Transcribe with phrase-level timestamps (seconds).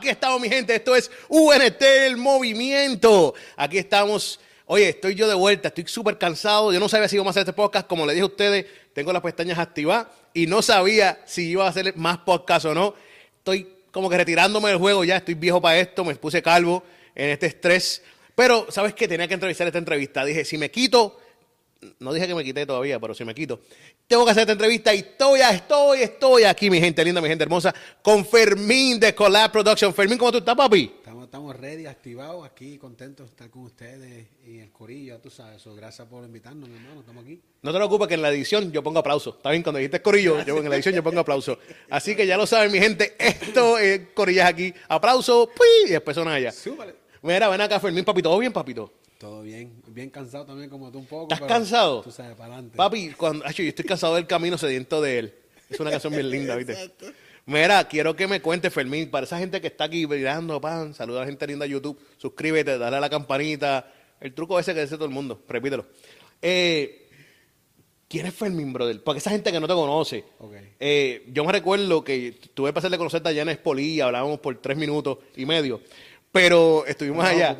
[0.00, 0.74] Aquí estamos, mi gente.
[0.74, 3.34] Esto es UNT, el movimiento.
[3.54, 4.40] Aquí estamos.
[4.64, 5.68] Oye, estoy yo de vuelta.
[5.68, 6.72] Estoy súper cansado.
[6.72, 7.86] Yo no sabía si íbamos a hacer este podcast.
[7.86, 11.68] Como le dije a ustedes, tengo las pestañas activadas y no sabía si iba a
[11.68, 12.94] hacer más podcast o no.
[13.36, 15.18] Estoy como que retirándome del juego ya.
[15.18, 16.02] Estoy viejo para esto.
[16.02, 16.82] Me puse calvo
[17.14, 18.02] en este estrés.
[18.34, 19.06] Pero, ¿sabes qué?
[19.06, 20.24] Tenía que entrevistar esta entrevista.
[20.24, 21.18] Dije, si me quito
[21.98, 23.60] no dije que me quité todavía, pero si me quito,
[24.10, 27.44] tengo que hacer esta entrevista y estoy, estoy, estoy aquí, mi gente linda, mi gente
[27.44, 29.94] hermosa, con Fermín de Collab Production.
[29.94, 30.92] Fermín, ¿cómo tú estás, papi?
[30.96, 35.62] Estamos, estamos ready, activados, aquí, contentos de estar con ustedes y el corillo, tú sabes.
[35.76, 37.40] gracias por invitarnos, mi hermano, estamos aquí.
[37.62, 39.30] No te preocupes que en la edición yo pongo aplauso.
[39.36, 41.60] Está bien, cuando dijiste corillo, yo en la edición yo pongo aplauso.
[41.88, 44.74] Así que ya lo saben, mi gente, esto es corillas aquí.
[44.88, 45.50] Aplauso,
[45.86, 46.50] y después son allá.
[46.50, 46.96] Súbale.
[47.22, 48.92] Mira, ven acá, Fermín, papi, ¿todo bien, papito?
[49.20, 51.34] Todo bien, bien cansado también como tú un poco.
[51.34, 52.00] ¿Estás cansado?
[52.00, 52.74] Tú sabes, para adelante.
[52.78, 55.34] Papi, cuando, yo estoy cansado del camino sediento de él.
[55.68, 56.72] Es una canción bien linda, ¿viste?
[56.72, 57.04] Exacto.
[57.44, 61.18] Mira, quiero que me cuente, Fermín, para esa gente que está aquí mirando, pan, saluda
[61.18, 64.80] a la gente linda de YouTube, suscríbete, dale a la campanita, el truco ese que
[64.80, 65.84] dice todo el mundo, repítelo.
[66.40, 67.06] Eh,
[68.08, 69.02] ¿Quién es Fermín, brother?
[69.04, 70.24] Porque esa gente que no te conoce.
[70.38, 70.72] Okay.
[70.80, 74.56] Eh, yo me recuerdo que tuve el placer de conocerte allá en Espolí, hablábamos por
[74.62, 75.82] tres minutos y medio.
[76.32, 77.56] Pero estuvimos allá.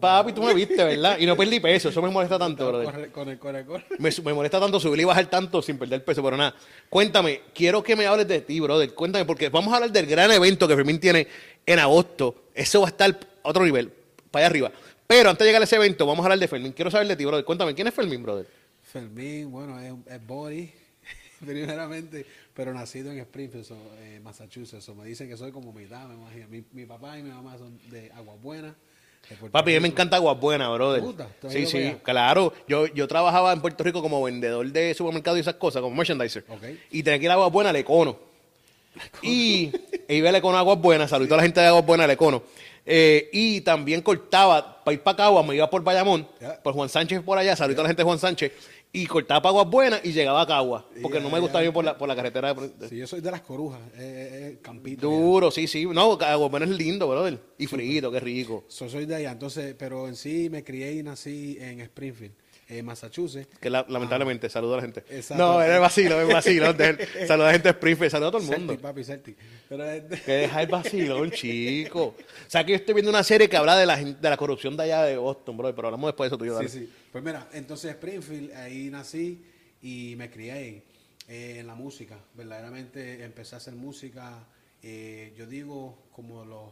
[0.00, 1.16] Papi, tú me viste, ¿verdad?
[1.18, 1.88] Y no perdí peso.
[1.88, 3.10] Eso me molesta tanto, brother.
[3.10, 3.84] Corre, corre, corre.
[3.98, 6.54] Me, me, molesta tanto subir y bajar tanto sin perder peso, pero nada.
[6.90, 8.92] Cuéntame, quiero que me hables de ti, brother.
[8.92, 11.26] Cuéntame, porque vamos a hablar del gran evento que Fermín tiene
[11.64, 12.34] en agosto.
[12.54, 13.90] Eso va a estar a otro nivel,
[14.30, 14.72] para allá arriba.
[15.06, 16.72] Pero antes de llegar a ese evento, vamos a hablar de Fermín.
[16.72, 17.46] Quiero saber de ti, brother.
[17.46, 18.46] Cuéntame, ¿quién es Fermín, brother?
[18.82, 20.70] Fermín, bueno, es, es body,
[21.40, 23.66] primeramente pero nacido en Springfield,
[24.00, 24.88] eh, Massachusetts.
[24.94, 26.64] me dicen que soy como mitad, me imagino.
[26.72, 28.74] Mi, papá y mi mamá son de Aguas Buenas.
[29.50, 31.02] Papi, a mí me encanta Aguas Buenas, brother.
[31.48, 32.52] Sí, sí, claro.
[32.68, 36.44] Yo, yo trabajaba en Puerto Rico como vendedor de supermercado y esas cosas, como merchandiser.
[36.90, 38.18] Y tenía que ir a Aguas Buenas, Lecono.
[39.22, 39.72] Y
[40.06, 42.42] e iba a Lecono Aguas Buenas, saludito a la gente de Aguas Buenas, Lecono.
[42.84, 46.26] Eh, y también cortaba, para ir para Cagua, me iba por Bayamón,
[46.62, 48.52] por Juan Sánchez por allá, saludito a la gente de Juan Sánchez
[48.94, 51.84] y cortaba para Aguas Buenas y llegaba a Cagua, porque no me gustaba ir por
[51.84, 52.52] la, por la carretera.
[52.52, 52.88] De...
[52.88, 55.08] Sí, yo soy de las corujas, eh, campito.
[55.08, 55.86] Duro, sí, sí.
[55.86, 57.38] No, Aguas Buenas es lindo, brother.
[57.56, 58.64] Y frito, qué rico.
[58.68, 62.34] Yo soy de allá, entonces, pero en sí me crié y nací en Springfield.
[62.80, 63.58] Massachusetts.
[63.58, 65.04] Que lamentablemente, saludo a la gente.
[65.36, 66.66] No, es vacilo, es vacilo.
[67.26, 68.78] saluda a la gente de Springfield, saluda a todo el mundo.
[68.78, 69.02] papi,
[69.68, 69.84] Pero
[70.24, 72.04] Que deja el vacilón, chico.
[72.04, 72.14] O
[72.46, 74.84] sea, que yo estoy viendo una serie que habla de la, de la corrupción de
[74.84, 76.60] allá de Boston, bro, pero hablamos después de eso tú y yo.
[76.60, 76.92] Sí, sí.
[77.10, 79.44] Pues mira, entonces Springfield, ahí nací
[79.82, 80.82] y me crié ahí,
[81.28, 82.18] eh, en la música.
[82.34, 84.46] Verdaderamente empecé a hacer música,
[84.82, 86.70] eh, yo digo, como los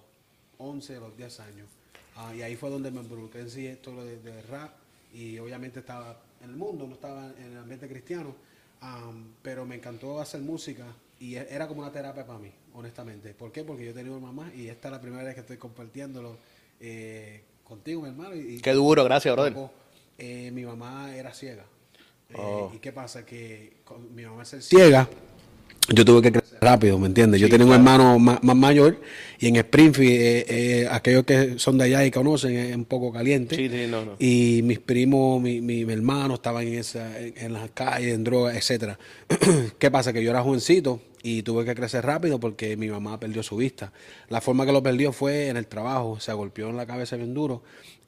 [0.59, 1.69] 11, los 10 años.
[2.17, 4.80] Ah, y ahí fue donde me involucré en sí esto de, de rap
[5.13, 8.35] y obviamente estaba en el mundo, no estaba en el ambiente cristiano,
[9.43, 10.87] pero me encantó hacer música
[11.19, 13.35] y e, era como una terapia para mí, honestamente.
[13.35, 13.63] ¿Por qué?
[13.65, 16.39] Porque yo tenía una mamá y esta es la primera vez que estoy compartiéndolo
[16.81, 18.35] eh, contigo, mi hermano.
[18.35, 19.55] Y, qué duro, gracias, brother.
[20.19, 21.65] Eh, mi mamá era ciega.
[22.31, 22.73] Eh, oh.
[22.75, 23.27] ¿Y qué pasa?
[23.27, 23.79] Que
[24.15, 25.09] mi mamá es ciega
[25.93, 27.41] yo tuve que crecer rápido, ¿me entiendes?
[27.41, 29.01] yo tenía un hermano más, mayor
[29.39, 33.13] y en Springfield, eh, eh, aquellos que son de allá y conocen, es un poco
[33.13, 33.57] caliente.
[33.57, 34.17] Sí, sí, no, no.
[34.19, 38.99] Y mis primos, mi, mi, hermano estaban en, esa, en, las calles, en drogas, etcétera.
[39.79, 40.13] ¿Qué pasa?
[40.13, 43.93] Que yo era jovencito y tuve que crecer rápido porque mi mamá perdió su vista.
[44.29, 47.33] La forma que lo perdió fue en el trabajo, se golpeó en la cabeza bien
[47.33, 47.63] duro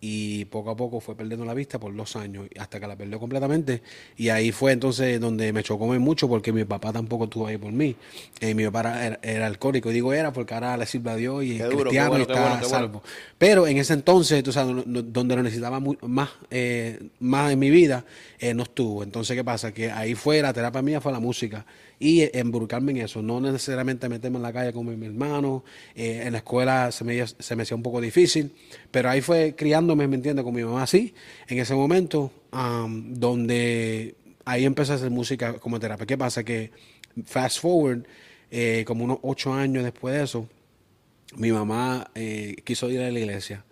[0.04, 3.20] y poco a poco fue perdiendo la vista por dos años hasta que la perdió
[3.20, 3.82] completamente.
[4.16, 7.70] Y ahí fue entonces donde me chocó mucho porque mi papá tampoco estuvo ahí por
[7.70, 7.94] mí.
[8.40, 11.68] Eh, mi papá era, alcohólico digo era porque ahora le sirve a Dios y es
[11.68, 13.00] cristiano y está salvo.
[13.38, 18.04] Pero en ese entonces tú sabes donde lo necesitaba más eh, más en mi vida
[18.40, 19.04] eh, no estuvo.
[19.04, 21.64] Entonces qué pasa que ahí fue la terapia mía fue la música
[22.02, 25.62] y emburcarme en eso, no necesariamente meterme en la calle con mi hermano,
[25.94, 28.50] eh, en la escuela se me, se me hacía un poco difícil,
[28.90, 30.44] pero ahí fue criándome, ¿me entiendes?
[30.44, 31.14] Con mi mamá así,
[31.46, 36.04] en ese momento, donde ahí empecé a hacer música como terapia.
[36.04, 36.42] ¿Qué pasa?
[36.42, 36.72] Que
[37.24, 38.02] fast forward,
[38.50, 40.48] eh, como unos ocho años después de eso,
[41.36, 43.64] mi mamá eh, quiso ir a la iglesia.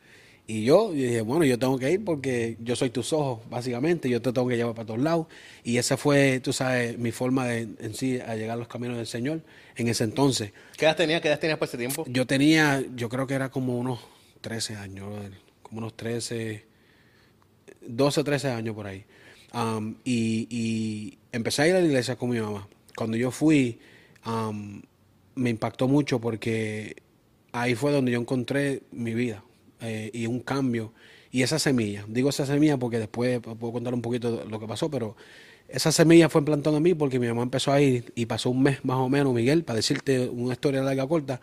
[0.51, 4.21] Y yo, dije, bueno, yo tengo que ir porque yo soy tus ojos, básicamente, yo
[4.21, 5.29] te tengo que llevar para todos lados.
[5.63, 8.97] Y esa fue, tú sabes, mi forma de en sí a llegar a los caminos
[8.97, 9.43] del Señor
[9.77, 10.51] en ese entonces.
[10.77, 11.21] ¿Qué edad tenías?
[11.21, 12.05] ¿Qué edad tenías por ese tiempo?
[12.09, 14.01] Yo tenía, yo creo que era como unos
[14.41, 15.09] 13 años,
[15.63, 16.65] como unos 13,
[17.83, 19.05] 12, 13 años por ahí.
[19.55, 22.67] Um, y, empecé a ir a la iglesia con mi mamá.
[22.97, 23.79] Cuando yo fui,
[24.27, 24.83] um,
[25.37, 26.97] me impactó mucho porque
[27.53, 29.45] ahí fue donde yo encontré mi vida
[29.81, 30.93] eh, y un cambio.
[31.33, 34.91] Y esa semilla, digo esa semilla porque después puedo contar un poquito lo que pasó,
[34.91, 35.17] pero
[35.69, 38.63] esa semilla fue implantada en mí porque mi mamá empezó a ir y pasó un
[38.63, 41.41] mes más o menos, Miguel, para decirte una historia larga corta,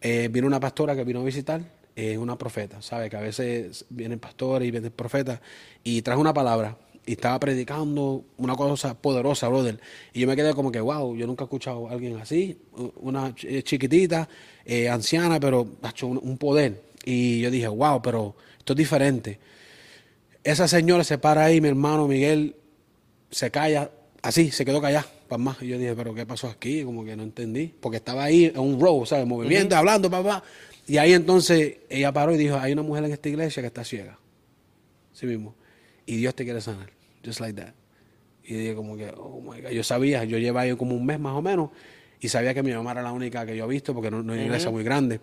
[0.00, 1.62] eh, vino una pastora que vino a visitar,
[1.94, 3.10] es una profeta, ¿sabe?
[3.10, 5.40] Que a veces vienen pastores y vienen profetas
[5.84, 6.76] y trajo una palabra
[7.08, 9.80] y estaba predicando una cosa poderosa, brother.
[10.12, 12.60] Y yo me quedé como que, wow, yo nunca he escuchado a alguien así,
[12.96, 14.28] una chiquitita,
[14.66, 16.82] eh, anciana, pero ha hecho un, poder.
[17.04, 19.38] Y yo dije, wow, pero esto es diferente.
[20.44, 22.56] Esa señora se para ahí, mi hermano Miguel
[23.30, 23.90] se calla,
[24.22, 25.62] así, se quedó callada, para más.
[25.62, 26.82] Y yo dije, pero ¿qué pasó aquí?
[26.84, 27.74] Como que no entendí.
[27.80, 29.26] Porque estaba ahí en un row, ¿sabes?
[29.26, 30.42] Movimiento, hablando, papá.
[30.86, 33.84] Y ahí entonces ella paró y dijo, hay una mujer en esta iglesia que está
[33.84, 34.18] ciega.
[35.12, 35.54] Sí mismo.
[36.06, 37.74] Y Dios te quiere sanar just like that.
[38.44, 41.20] Y dije como que, oh my God, yo sabía, yo llevaba ahí como un mes
[41.20, 41.70] más o menos,
[42.20, 44.32] y sabía que mi mamá era la única que yo he visto, porque no, no
[44.32, 45.20] hay una iglesia muy grande.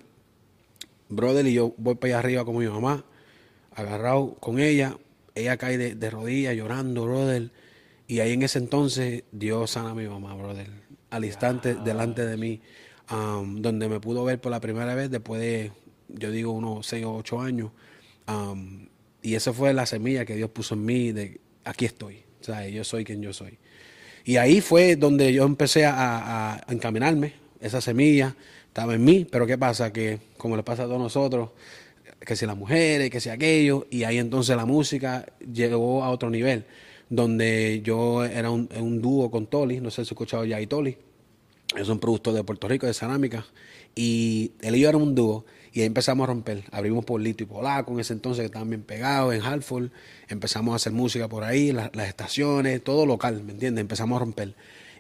[1.10, 3.06] Brother, y yo voy para allá arriba con mi mamá,
[3.74, 4.98] agarrado con ella,
[5.36, 7.52] ella cae de, rodillas llorando, brother,
[8.08, 10.68] y ahí en ese entonces Dios sana a mi mamá, brother,
[11.10, 12.62] al instante delante de mí,
[13.12, 15.72] um, donde me pudo ver por la primera vez después de,
[16.10, 17.72] yo digo, unos 6 o 8 años.
[18.28, 18.88] Um,
[19.22, 22.24] y esa fue la semilla que Dios puso en mí de aquí estoy.
[22.42, 23.58] O sea, yo soy quien yo soy.
[24.24, 27.34] Y ahí fue donde yo empecé a, encaminarme.
[27.60, 28.36] Esa semilla
[28.76, 29.94] estaba en mí, pero ¿qué pasa?
[29.94, 31.52] Que como le pasa a todos nosotros,
[32.20, 36.30] que si las mujeres, que si aquello, y ahí entonces la música llegó a otro
[36.30, 36.66] nivel,
[37.10, 40.98] donde yo era un, dúo con Toli, no sé si he escuchado ya y Toli,
[41.74, 43.46] es un productor de Puerto Rico de cerámica,
[43.96, 46.66] y él y yo éramos un dúo, y ahí empezamos a romper.
[46.72, 49.90] Abrimos por Lito y Polaco en ese entonces que estaban bien pegados en Hartford.
[50.28, 53.84] Empezamos a hacer música por ahí, las estaciones, todo local, ¿me entiendes?
[53.84, 54.54] Empezamos a romper.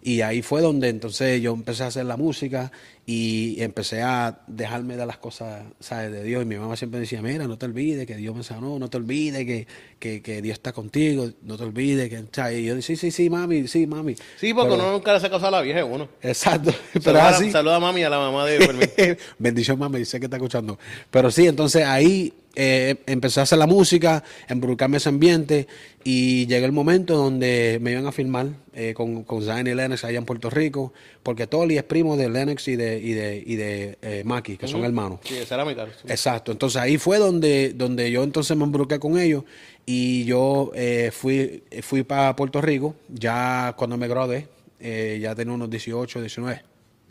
[0.06, 2.72] Y ahí fue donde entonces yo empecé a hacer la música
[3.07, 6.12] y empecé a dejarme de las cosas, ¿sabes?
[6.12, 6.44] De Dios.
[6.44, 8.98] Y mi mamá siempre decía, mira, no te olvides que Dios me sanó, no te
[8.98, 12.24] olvides que, que, Dios está contigo, no te olvides que...
[12.31, 12.60] ¿sabes?
[12.60, 14.16] Y yo decía, sí, sí, sí, mami, sí, mami.
[14.40, 16.07] Sí, porque uno nunca le hace caso a la vieja uno.
[16.22, 16.72] Exacto.
[17.04, 17.50] Pero así.
[17.50, 20.78] Saluda a mami y a la mamá de Bendición, mami, dice que está escuchando.
[21.10, 25.68] Pero sí, entonces ahí eh, empecé a hacer la música, embrucarme ese ambiente
[26.04, 30.04] y llegué el momento donde me iban a filmar eh, con, con Zion y Lennox
[30.04, 30.94] allá en Puerto Rico,
[31.24, 34.68] porque Tolly es primo de Lennox y de, y de, y de eh, Maki, que
[34.68, 35.19] son hermanos.
[35.24, 35.88] Sí, cerámica.
[36.07, 39.44] Exacto, entonces ahí fue donde, donde yo entonces me embruqué con ellos
[39.86, 44.48] y yo eh, fui, fui para Puerto Rico, ya cuando me gradué,
[44.80, 46.62] ya tenía unos 18, 19,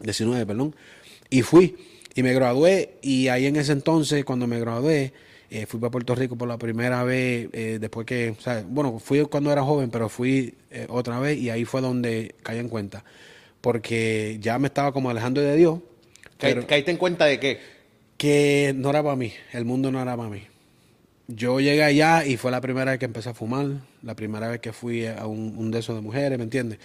[0.00, 0.76] 19, perdón,
[1.28, 1.76] y fui
[2.14, 5.12] y me gradué y ahí en ese entonces, cuando me gradué,
[5.54, 8.98] eh, fui para Puerto Rico por la primera vez, eh, después que, o sea, bueno,
[8.98, 12.68] fui cuando era joven, pero fui eh, otra vez y ahí fue donde caí en
[12.68, 13.04] cuenta.
[13.60, 15.78] Porque ya me estaba como alejando de Dios.
[16.38, 17.60] ¿Caíste en cuenta de qué?
[18.16, 20.42] Que no era para mí, el mundo no era para mí.
[21.28, 23.66] Yo llegué allá y fue la primera vez que empecé a fumar,
[24.02, 26.80] la primera vez que fui a un, un de esos de mujeres, ¿me entiendes?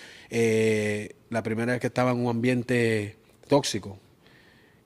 [1.31, 3.16] la primera vez que estaba en un ambiente
[3.48, 3.98] tóxico.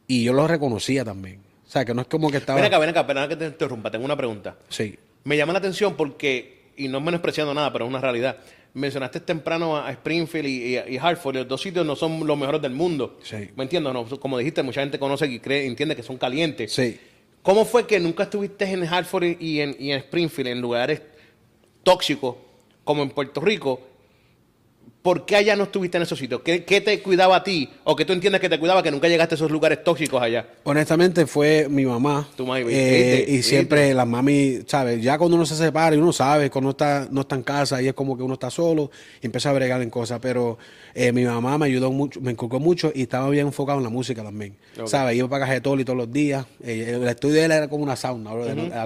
[0.08, 2.58] Y yo lo reconocía también sea, que no es como que estaba.
[2.58, 4.56] Ven acá, ven acá, perdona que te interrumpa, tengo una pregunta.
[4.70, 4.98] Sí.
[5.24, 8.38] Me llama la atención porque, y no menospreciando nada, pero es una realidad.
[8.76, 13.20] Mencionaste temprano a Springfield y, Hartford, los dos sitios no son los mejores del mundo.
[13.24, 13.50] Sí.
[13.56, 13.94] ¿Me entiendes?
[13.94, 16.74] No, como dijiste, mucha gente conoce y cree, entiende que son calientes.
[16.74, 17.00] Sí.
[17.42, 21.02] ¿Cómo fue que nunca estuviste en Hartford y en, y en Springfield, en lugares
[21.84, 22.36] tóxicos,
[22.84, 23.82] como en Puerto Rico,
[25.04, 26.42] ¿por qué allá no estuviste en esos sitios?
[26.42, 27.70] ¿Qué, te cuidaba a ti?
[27.84, 30.48] ¿O qué tú entiendes que te cuidaba que nunca llegaste a esos lugares tóxicos allá?
[30.64, 32.28] Honestamente fue mi mamá.
[32.36, 32.62] Tu mamá.
[32.62, 35.04] Eh, y siempre las mami, ¿sabes?
[35.04, 37.88] Ya cuando uno se separa y uno sabe, cuando está, no está en casa y
[37.90, 38.90] es como que uno está solo
[39.22, 40.20] y empieza a bregar en cosas.
[40.22, 40.58] Pero
[40.96, 43.90] eh, mi mamá me ayudó mucho, me inculcó mucho y estaba bien enfocado en la
[43.90, 44.56] música también.
[44.86, 45.18] ¿Sabes?
[45.18, 46.46] Iba para Cajetoli todos los días.
[46.64, 48.32] Eh, el estudio de él era como una sauna,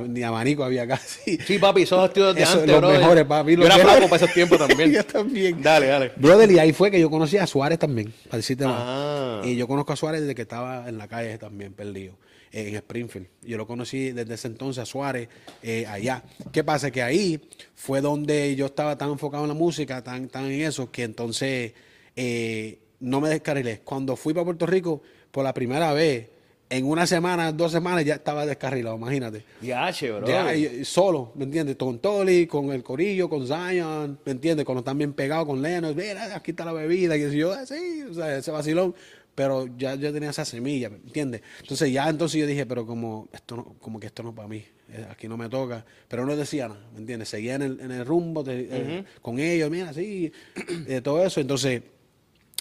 [0.07, 1.37] Ni abanico había casi.
[1.37, 3.55] Sí, papi, esos estudios de antes, los mejores, papi.
[3.55, 4.91] Yo era flaco para esos tiempos también.
[4.91, 5.61] yo también.
[5.61, 6.06] Dale, dale.
[6.15, 8.75] Brother, y ahí fue que yo conocí a Suárez también, para decirte más.
[8.79, 9.41] Ah.
[9.43, 12.15] Y yo conozco a Suárez desde que estaba en la calle también, perdido,
[12.51, 13.27] en Springfield.
[13.43, 15.29] Yo lo conocí desde ese entonces a Suárez
[15.61, 16.23] eh, allá.
[16.51, 16.91] ¿Qué pasa?
[16.91, 17.41] Que ahí
[17.75, 21.73] fue donde yo estaba tan enfocado en la música, tan, tan en eso, que entonces
[22.15, 23.81] eh, no me descarrilé.
[23.81, 26.27] Cuando fui para Puerto Rico, por la primera vez,
[26.69, 29.43] en una semana, dos semanas ya estaba descarrilado, imagínate.
[29.61, 30.85] Ya, bro.
[30.85, 31.77] solo, ¿me entiendes?
[31.77, 34.65] Con Toli, con el Corillo, con Zion, ¿me entiendes?
[34.65, 38.03] Cuando están bien pegados con Lennox, mira, aquí está la bebida, y yo, ah, sí,
[38.09, 38.93] o sea, ese vacilón.
[39.33, 41.43] Pero ya yo tenía esa semilla, ¿me entiendes?
[41.61, 44.47] Entonces ya entonces yo dije, pero como esto no, como que esto no es para
[44.47, 45.85] mí, eh, aquí no me toca.
[46.07, 47.29] Pero no decía nada, ¿me entiendes?
[47.29, 50.31] Seguía en el, en el rumbo eh, con ellos, mira, sí,
[50.87, 51.39] de todo eso.
[51.39, 51.83] Entonces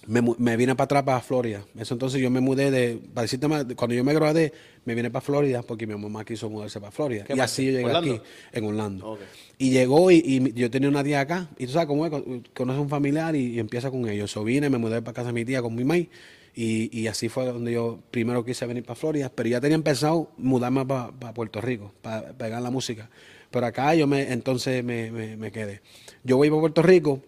[0.07, 1.65] me, me, vine para atrás para Florida.
[1.79, 4.53] Eso entonces yo me mudé de, para decirte más, cuando yo me gradué,
[4.85, 7.25] me vine para Florida porque mi mamá quiso mudarse para Florida.
[7.29, 8.21] Y así yo llegué aquí,
[8.53, 9.19] en Orlando.
[9.59, 12.13] Y llegó y, yo tenía una tía acá, y tú sabes cómo es,
[12.55, 14.33] conoce un familiar y, empieza con ellos.
[14.33, 16.09] Yo vine, me mudé para casa de mi tía con mi mamá Y,
[16.55, 20.87] y, así fue donde yo primero quise venir para Florida, pero ya tenía empezado mudarme
[20.87, 23.11] para Puerto Rico, para pegar la música.
[23.51, 25.81] Pero acá yo me, entonces me, me, quedé.
[26.25, 27.23] Yo voy para Puerto Rico,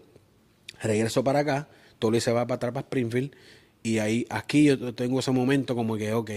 [0.81, 3.35] regreso para acá, Toli se va para atrás para Springfield,
[3.83, 6.31] y ahí, aquí yo tengo ese momento como que, ok,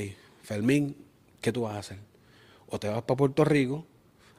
[0.43, 0.95] Fermín,
[1.41, 1.97] ¿qué tú vas a hacer?
[2.67, 3.85] O te vas para Puerto Rico,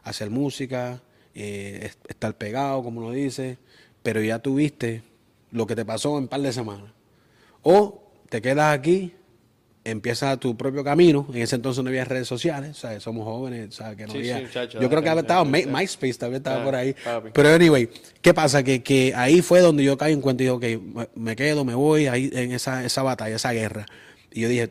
[0.05, 1.03] hacer música,
[1.35, 3.59] eh, estar pegado, como lo dice,
[4.03, 5.03] pero ya tuviste
[5.51, 6.93] lo que te pasó en un par de semanas.
[7.63, 9.15] O te quedas aquí,
[9.85, 11.27] empiezas tu propio camino.
[11.33, 13.03] En ese entonces no había redes sociales, ¿sabes?
[13.03, 13.97] somos jóvenes, ¿sabes?
[13.97, 14.41] Que no había...
[14.41, 16.95] yo creo que había estado MySpace, también estaba por ahí.
[17.33, 17.89] Pero anyway,
[18.21, 18.63] ¿qué pasa?
[18.63, 21.75] Que, que ahí fue donde yo caí en cuenta y digo, ok, me quedo, me
[21.75, 23.87] voy ahí en esa, esa batalla, esa guerra.
[24.31, 24.71] Y yo dije,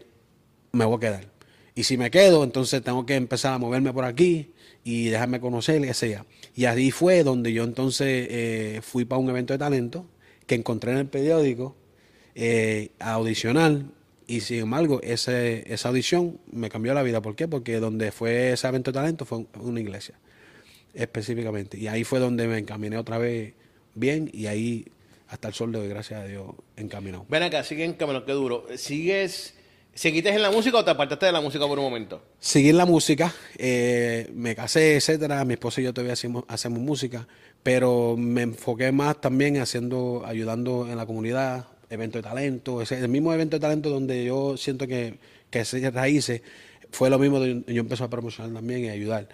[0.72, 1.32] me voy a quedar.
[1.76, 4.54] Y si me quedo, entonces tengo que empezar a moverme por aquí
[4.84, 6.26] y dejarme conocer, que sea.
[6.56, 10.06] Y ahí fue donde yo entonces eh, fui para un evento de talento
[10.48, 11.76] que encontré en el periódico
[12.36, 13.84] eh, a audicionar
[14.32, 17.22] y sin embargo ese, esa audición me cambió la vida.
[17.22, 17.48] ¿Por qué?
[17.50, 20.16] Porque donde fue ese evento de talento fue una iglesia
[20.94, 21.78] específicamente.
[21.78, 23.54] Y ahí fue donde me encaminé otra vez
[23.94, 24.86] bien y ahí
[25.28, 26.46] hasta el sol de hoy, gracias a Dios,
[26.78, 27.26] encaminado.
[27.28, 28.68] Ven acá, sigue en camino, qué duro.
[28.76, 29.54] ¿Sigues,
[29.94, 32.22] seguiste en la música o te apartaste de la música por un momento?
[32.40, 35.44] Seguí en la música, eh, me casé, etcétera.
[35.44, 37.28] Mi esposa y yo todavía hacemos, hacemos música,
[37.64, 43.34] pero me enfoqué más también haciendo, ayudando en la comunidad, evento de talento, el mismo
[43.34, 45.20] evento de talento donde yo siento que,
[45.50, 46.42] que esas raíces
[46.92, 49.28] fue lo mismo, de, yo empecé a promocionar también y ayudar.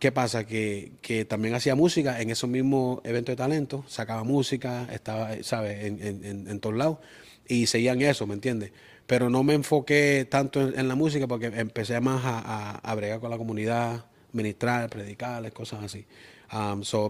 [0.00, 0.44] ¿Qué pasa?
[0.44, 5.84] Que, que, también hacía música en esos mismos eventos de talento, sacaba música, estaba, ¿sabes?,
[5.84, 6.98] en, en, en, todos lados,
[7.46, 8.72] y seguían eso, ¿me entiendes?
[9.06, 13.30] Pero no me enfoqué tanto en, la música porque empecé más a, a, bregar con
[13.30, 16.06] la comunidad, ministrar, predicarles, cosas así.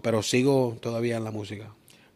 [0.03, 1.73] pero sigo todavía en la música.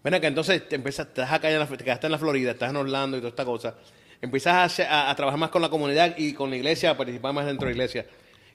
[0.06, 2.70] Bueno, que entonces te empiezas, estás acá, en la, te quedaste en la Florida, estás
[2.70, 3.74] en Orlando y toda esta cosa.
[4.22, 7.66] Empiezas a, trabajar más con la comunidad y con la iglesia, a participar más dentro
[7.66, 8.06] de la iglesia.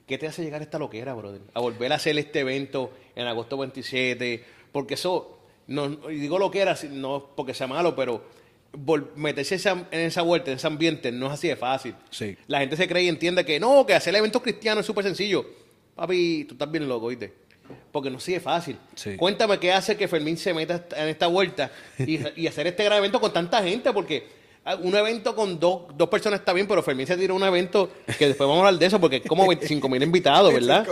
[0.07, 1.41] ¿Qué te hace llegar a esta loquera, brother?
[1.53, 4.45] A volver a hacer este evento en agosto 27.
[4.71, 8.23] Porque eso, no, y digo loquera, no porque sea malo, pero
[9.17, 11.95] meterse en esa vuelta, en ese ambiente, no es así de fácil.
[12.11, 12.37] Sí.
[12.47, 15.45] La gente se cree y entiende que no, que hacer eventos cristianos es súper sencillo.
[15.97, 17.40] Papi, tú estás bien loco, ¿viste?
[17.91, 18.77] Porque no sigue fácil.
[19.17, 23.19] Cuéntame qué hace que Fermín se meta en esta vuelta y, hacer este gran evento
[23.19, 24.27] con tanta gente, porque
[24.65, 27.89] ah, un evento con dos, dos personas está bien, pero Fermín se tira un evento
[28.17, 30.87] que después vamos a hablar de eso, porque es como 25 mil invitados, ¿verdad?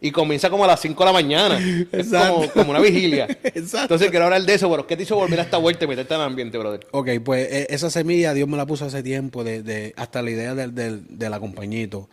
[0.00, 1.86] Y comienza como a las 5 de la mañana.
[1.92, 2.08] Es
[2.54, 3.26] como, una vigilia.
[3.42, 6.14] Entonces quiero hablar de eso, pero ¿qué te hizo volver a esta vuelta y meterte
[6.14, 6.86] en el ambiente, brother?
[6.90, 10.54] Ok, pues e, esa semilla Dios me la puso hace tiempo, de, hasta la idea
[10.54, 12.08] del, del, de la compañito.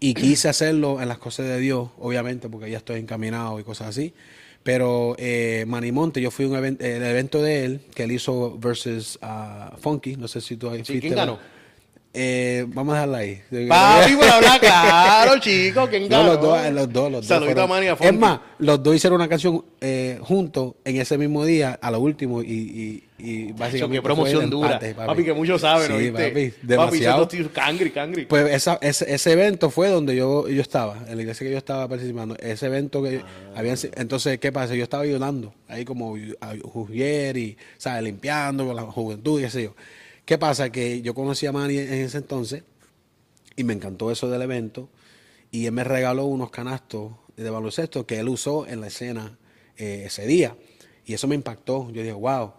[0.00, 3.88] Y quise hacerlo en las cosas de Dios, obviamente, porque ya estoy encaminado y cosas
[3.88, 4.12] así.
[4.62, 8.58] Pero eh, Manimonte, yo fui a un evento, el evento de él, que él hizo
[8.58, 11.38] versus uh, Funky, no sé si tú has sí, ¿Quién ganó?
[12.16, 13.42] Eh, vamos a dejarla ahí.
[13.68, 15.88] Papi, por hablar claro, chicos.
[15.88, 16.08] ¿Quién?
[16.08, 17.10] No, los dos, los dos.
[17.10, 21.18] Los Saludito a Mani Es más, los dos hicieron una canción eh, juntos en ese
[21.18, 23.96] mismo día, a lo último, y, y, y básicamente.
[23.96, 24.78] Qué promoción dura.
[24.78, 25.24] papi.
[25.24, 26.12] que muchos saben, sí.
[26.12, 27.24] Papi, demasiado.
[27.24, 28.26] Papi, cangri, cangri.
[28.26, 31.58] Pues esa, ese, ese, evento fue donde yo, yo estaba, en la iglesia que yo
[31.58, 32.36] estaba participando.
[32.38, 33.58] Ese evento que ah.
[33.58, 33.76] habían.
[33.96, 34.76] Entonces, ¿qué pasa?
[34.76, 38.04] Yo estaba ayudando, ahí como a Juvier y, ¿sabes?
[38.04, 39.74] Limpiando con la juventud y sé yo.
[40.24, 40.70] ¿Qué pasa?
[40.70, 42.62] Que yo conocí a Manny en ese entonces
[43.56, 44.88] y me encantó eso del evento
[45.50, 49.36] y él me regaló unos canastos de baloncesto que él usó en la escena
[49.76, 50.56] eh, ese día
[51.04, 51.90] y eso me impactó.
[51.92, 52.52] Yo dije, wow.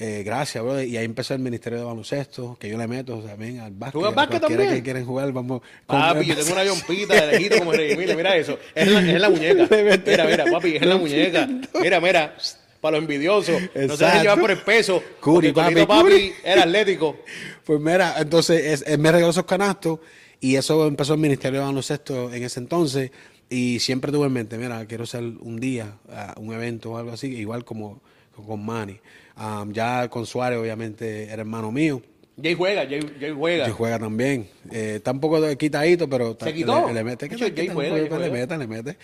[0.00, 0.86] Eh, gracias, brother.
[0.86, 4.00] Y ahí empezó el ministerio de baloncesto, que yo le meto también al básquet.
[4.00, 4.70] ¿Juega básquet también?
[4.74, 5.62] que quieren jugar, vamos.
[5.86, 8.58] Papi, yo tengo una yompita de lejito como Rey Mira, mira eso.
[8.74, 9.66] Es la, es la muñeca.
[10.06, 11.48] Mira, mira, papi, es la muñeca.
[11.80, 12.36] Mira, mira
[12.80, 13.60] para los envidiosos.
[13.74, 15.02] No se dejen llevar por el peso.
[15.20, 17.16] Curi, papi, papi era atlético.
[17.64, 19.98] Pues mira, entonces él me regaló esos canastos
[20.40, 23.10] y eso empezó el Ministerio de Baloncesto en ese entonces.
[23.50, 27.12] Y siempre tuve en mente, mira, quiero hacer un día, uh, un evento o algo
[27.12, 28.00] así, igual como
[28.34, 29.00] con Manny.
[29.36, 32.02] Um, ya con Suárez, obviamente, era hermano mío.
[32.40, 33.00] Jay juega, Jay,
[33.36, 33.64] juega.
[33.64, 34.48] Jay juega también.
[34.70, 36.90] Eh, está un poco quitadito, pero ¿Se quitó?
[36.92, 37.28] Le, mete.
[37.28, 38.96] Jay juega, Le mete, le mete.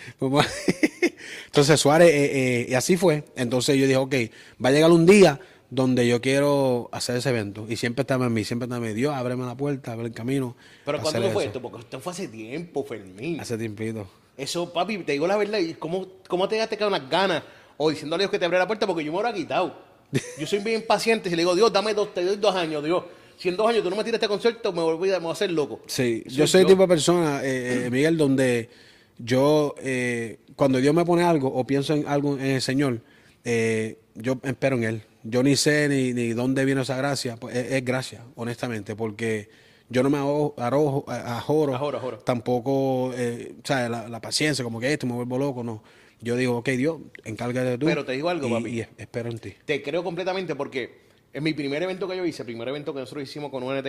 [1.45, 3.23] Entonces Suárez, eh, eh, y así fue.
[3.35, 4.15] Entonces yo dije, ok,
[4.63, 7.65] va a llegar un día donde yo quiero hacer ese evento.
[7.67, 8.95] Y siempre estaba en mí, siempre estaba en mí.
[8.95, 10.55] Dios, ábreme la puerta, abre el camino.
[10.85, 11.61] Pero ¿cuándo fue esto?
[11.61, 13.39] Porque esto fue hace tiempo, Fermín.
[13.39, 14.07] Hace tiempito.
[14.37, 17.43] Eso, papi, te digo la verdad, ¿cómo, cómo te quedaste con unas ganas?
[17.77, 19.95] O diciéndole a Dios que te abre la puerta porque yo me lo he quitado.
[20.39, 21.29] Yo soy bien paciente.
[21.29, 23.03] Si le digo, Dios, dame dos, te doy dos años, Dios.
[23.37, 25.81] Si en dos años tú no me tiras este concierto, me voy, a, hacer loco.
[25.87, 28.69] Sí, yo soy el tipo de persona, eh, eh, Miguel, donde
[29.17, 33.01] yo, eh, cuando Dios me pone algo o pienso en algo en el Señor,
[33.43, 35.01] eh, yo espero en Él.
[35.23, 39.49] Yo ni sé ni, ni dónde viene esa gracia, pues es, gracia, honestamente, porque
[39.89, 45.63] yo no me arrojo, ajoro, tampoco, eh, la, paciencia, como que esto me vuelvo loco,
[45.63, 45.83] no.
[46.21, 47.85] Yo digo, ok, Dios, encárgate de tú.
[47.85, 48.69] Pero te digo algo, y, papi.
[48.69, 49.53] Y espero en ti.
[49.65, 53.01] Te creo completamente porque en mi primer evento que yo hice, el primer evento que
[53.01, 53.87] nosotros hicimos con UNT,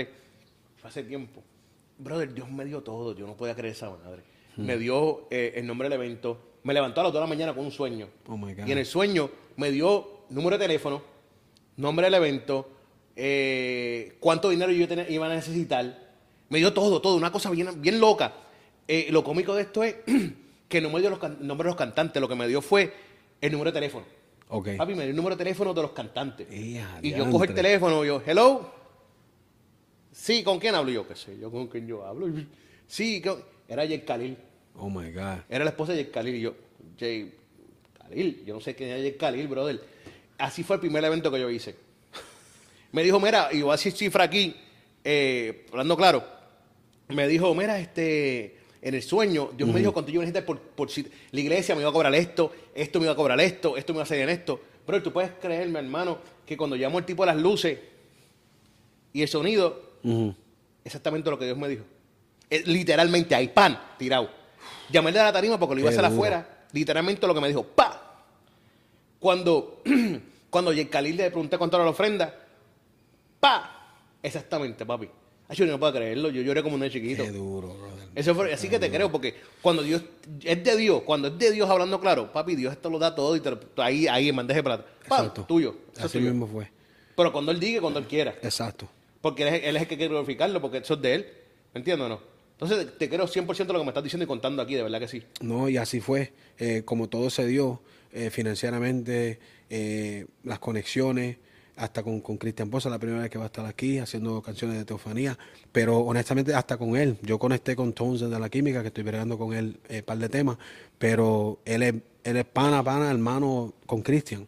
[0.77, 1.43] fue hace tiempo.
[1.99, 4.23] Brother, Dios me dio todo, yo no podía creer esa madre.
[4.57, 7.55] Me dio eh, el nombre del evento, me levantó a las 2 de la mañana
[7.55, 8.09] con un sueño.
[8.27, 8.67] Oh my God.
[8.67, 11.03] Y en el sueño me dio número de teléfono,
[11.77, 12.69] nombre del evento,
[13.15, 16.07] eh, cuánto dinero yo iba a necesitar.
[16.49, 18.33] Me dio todo, todo, una cosa bien, bien loca.
[18.89, 19.97] Eh, lo cómico de esto es
[20.69, 22.93] que no me dio los nombres de los cantantes, lo que me dio fue
[23.41, 24.05] el número de teléfono.
[24.49, 24.77] Okay.
[24.77, 26.47] Papi, me dio el número de teléfono de los cantantes.
[26.51, 28.73] y yo cojo el teléfono y yo, hello.
[30.13, 30.91] Sí, ¿con quién hablo?
[30.91, 32.29] Yo qué sé, yo con quién yo hablo.
[32.89, 33.21] Sí,
[33.69, 34.37] era Jay Khalil.
[34.77, 35.39] Oh my God.
[35.49, 36.55] Era la esposa de Jay Khalil y yo,
[36.99, 37.33] Jay
[37.99, 39.81] Khalil, yo no sé quién era Jay Khalil, brother.
[40.39, 41.75] Así fue el primer evento que yo hice.
[42.93, 44.55] Me dijo, mira, y voy a decir cifra aquí,
[45.05, 46.25] eh, hablando claro.
[47.09, 50.91] Me dijo, mira, este, en el sueño, Dios me dijo cuando yo necesité por, por
[50.91, 53.93] si la iglesia me iba a cobrar esto, esto me iba a cobrar esto, esto
[53.93, 54.61] me iba a hacer en esto.
[54.85, 57.79] Pero tú puedes creerme, hermano, que cuando llamo el tipo de las luces
[59.13, 59.99] y el sonido,
[60.85, 61.85] exactamente lo que Dios me dijo.
[62.51, 64.31] Literalmente hay pan tirado.
[64.91, 66.65] Llamé de la tarima porque lo iba a hacer afuera.
[66.73, 68.25] Literalmente lo que me dijo, ¡pa!
[69.19, 69.83] Cuando,
[70.51, 72.35] cuando Khalil le pregunté cuánto era la ofrenda,
[73.41, 73.89] ¡pa!
[74.23, 75.09] Exactamente, papi.
[75.49, 77.23] Ay, yo no puedo creerlo, yo lloré como un chiquito.
[77.23, 78.09] Qué duro, brother.
[78.15, 80.03] Eso fue, así que te creo, porque cuando Dios
[80.43, 83.37] es de Dios, cuando es de Dios hablando claro, papi, Dios esto lo da todo
[83.37, 84.85] y te ahí, ahí de plata.
[85.09, 85.33] ¡Pam!
[85.47, 85.77] Tuyo.
[86.01, 86.69] así mismo fue.
[87.15, 88.35] Pero cuando Él diga, cuando Él quiera.
[88.43, 88.89] Exacto.
[89.23, 91.27] Porque él es, él es el que quiere glorificarlo, porque eso es de Él.
[91.73, 92.36] ¿Me entiendes o no?
[92.59, 95.09] Entonces, te creo 100% lo que me estás diciendo y contando aquí, de verdad que
[95.09, 95.23] sí.
[95.41, 96.33] No, y así fue.
[96.59, 97.83] Eh, como todo se dio
[98.13, 101.37] eh, financieramente, eh, las conexiones,
[101.77, 104.85] hasta con, Cristian Poza, la primera vez que va a estar aquí haciendo canciones de
[104.85, 105.39] teofanía,
[105.73, 107.19] pero honestamente hasta con él.
[107.23, 110.19] Yo conecté con Tones de la Química, que estoy bregando con él un eh, par
[110.19, 110.57] de temas,
[110.99, 114.47] pero él es, él es pana, pana, hermano con Cristian.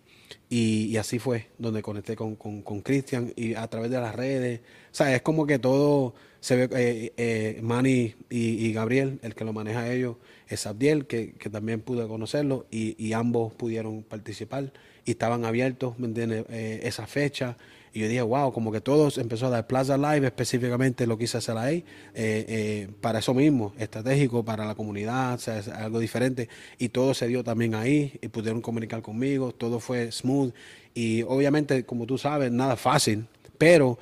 [0.51, 4.61] Y, así fue donde conecté con, con, Cristian y a través de las redes.
[4.91, 6.69] O sea, es como que todo se ve.
[6.73, 10.17] Eh, eh, Manny y, Gabriel, el que lo maneja ellos,
[10.49, 14.73] es Abdiel, que, que también pude conocerlo, y, y ambos pudieron participar
[15.09, 16.45] y estaban abiertos, ¿me entiendes?
[16.51, 17.57] Eh, esa fecha.
[17.92, 21.38] Y yo dije, wow, como que todos empezó a dar Plaza Live, específicamente lo quise
[21.38, 26.48] hacer ahí, eh, eh, para eso mismo, estratégico, para la comunidad, o sea, algo diferente.
[26.79, 30.53] Y todo se dio también ahí, y pudieron comunicar conmigo, todo fue smooth.
[30.94, 33.98] Y obviamente, como tú sabes, nada fácil, pero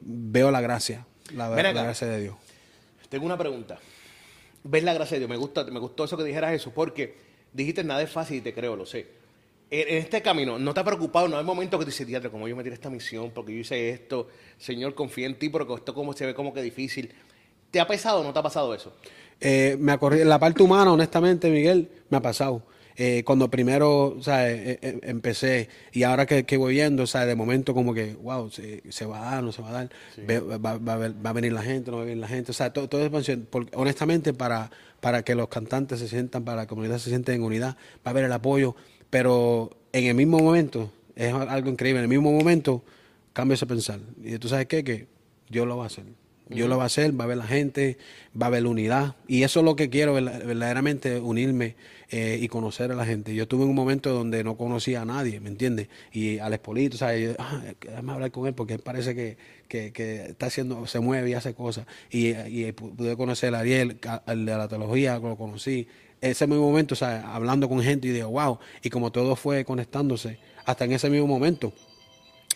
[0.00, 2.36] veo la gracia, la, la gracia de Dios.
[3.08, 3.78] Tengo una pregunta.
[4.64, 5.30] ¿Ves la gracia de Dios?
[5.30, 7.14] Me, gusta, me gustó eso que dijeras eso, porque
[7.52, 9.15] dijiste nada es fácil y te creo, lo sé
[9.70, 11.28] en este camino, ¿no te ha preocupado?
[11.28, 13.58] No hay momento que te dices, diatre, como yo me tiré esta misión, porque yo
[13.60, 17.12] hice esto, Señor, confía en ti, porque esto como se ve como que difícil.
[17.70, 18.94] ¿Te ha pesado o no te ha pasado eso?
[19.40, 22.62] Eh, me en la parte humana, honestamente, Miguel, me ha pasado.
[22.98, 27.26] Eh, cuando primero o sea, eh, eh, empecé y ahora que, voy viendo, o sea,
[27.26, 29.90] de momento como que, wow, se, va a dar, no se va a dar,
[30.26, 33.04] va, a venir la gente, no va a venir la gente, o sea, todo, todo
[33.04, 33.38] es
[33.74, 37.76] honestamente para, para que los cantantes se sientan, para la comunidad se sienta en unidad,
[37.96, 38.76] va a haber el apoyo
[39.10, 42.82] pero en el mismo momento, es algo increíble, en el mismo momento
[43.32, 44.00] cambia ese pensar.
[44.22, 45.06] Y tú sabes qué, que
[45.48, 46.04] Dios lo va a hacer.
[46.48, 47.98] Dios lo va a hacer, va a ver la gente,
[48.40, 49.16] va a ver la unidad.
[49.26, 51.74] Y eso es lo que quiero, verdaderamente unirme
[52.08, 53.34] eh, y conocer a la gente.
[53.34, 55.88] Yo tuve un momento donde no conocía a nadie, ¿me entiendes?
[56.12, 57.30] Y al Espolito, ¿sabes?
[57.30, 59.36] Yo, ah, déjame hablar con él porque él parece que,
[59.68, 61.86] que, está haciendo, se mueve y hace cosas.
[62.10, 65.88] Y, y pude conocer a Ariel, al de la teología, lo conocí
[66.20, 69.64] ese mismo momento, o sea, hablando con gente y digo, wow, y como todo fue
[69.64, 71.72] conectándose, hasta en ese mismo momento.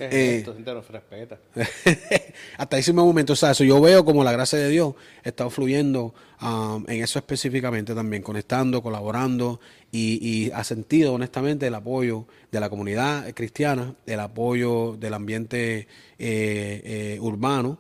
[0.03, 1.39] Eh, nos respeta.
[2.57, 5.51] hasta ese mismo momento, o sea, eso yo veo como la gracia de Dios está
[5.51, 9.61] fluyendo um, en eso específicamente también, conectando, colaborando
[9.93, 15.81] y, y, ha sentido honestamente el apoyo de la comunidad cristiana, el apoyo del ambiente
[15.81, 15.87] eh,
[16.19, 17.79] eh, urbano,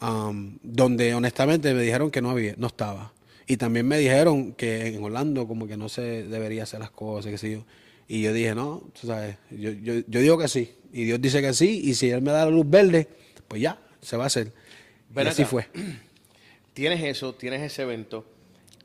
[0.00, 3.12] um, donde honestamente me dijeron que no había, no estaba.
[3.46, 7.30] Y también me dijeron que en Orlando como que no se debería hacer las cosas,
[7.30, 7.64] qué sé yo.
[8.08, 10.72] Y yo dije, no, tú sabes, yo, yo, yo digo que sí.
[10.92, 11.80] Y Dios dice que sí.
[11.84, 13.08] Y si Él me da la luz verde,
[13.48, 14.52] pues ya, se va a hacer.
[15.14, 15.66] y así fue.
[16.74, 18.26] Tienes eso, tienes ese evento.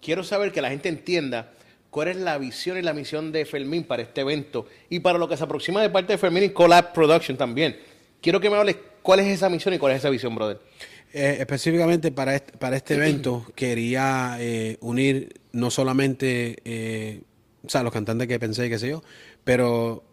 [0.02, 1.52] Quiero saber que la gente entienda
[1.90, 5.28] cuál es la visión y la misión de Fermín para este evento y para lo
[5.28, 7.78] que se aproxima de parte de Fermín y Collab Production también.
[8.22, 10.60] Quiero que me hables cuál es esa misión y cuál es esa visión, brother.
[11.14, 17.22] Eh, específicamente para este, para este evento quería eh, unir no solamente eh,
[17.66, 19.04] o sea, los cantantes que pensé, qué sé yo,
[19.44, 20.04] pero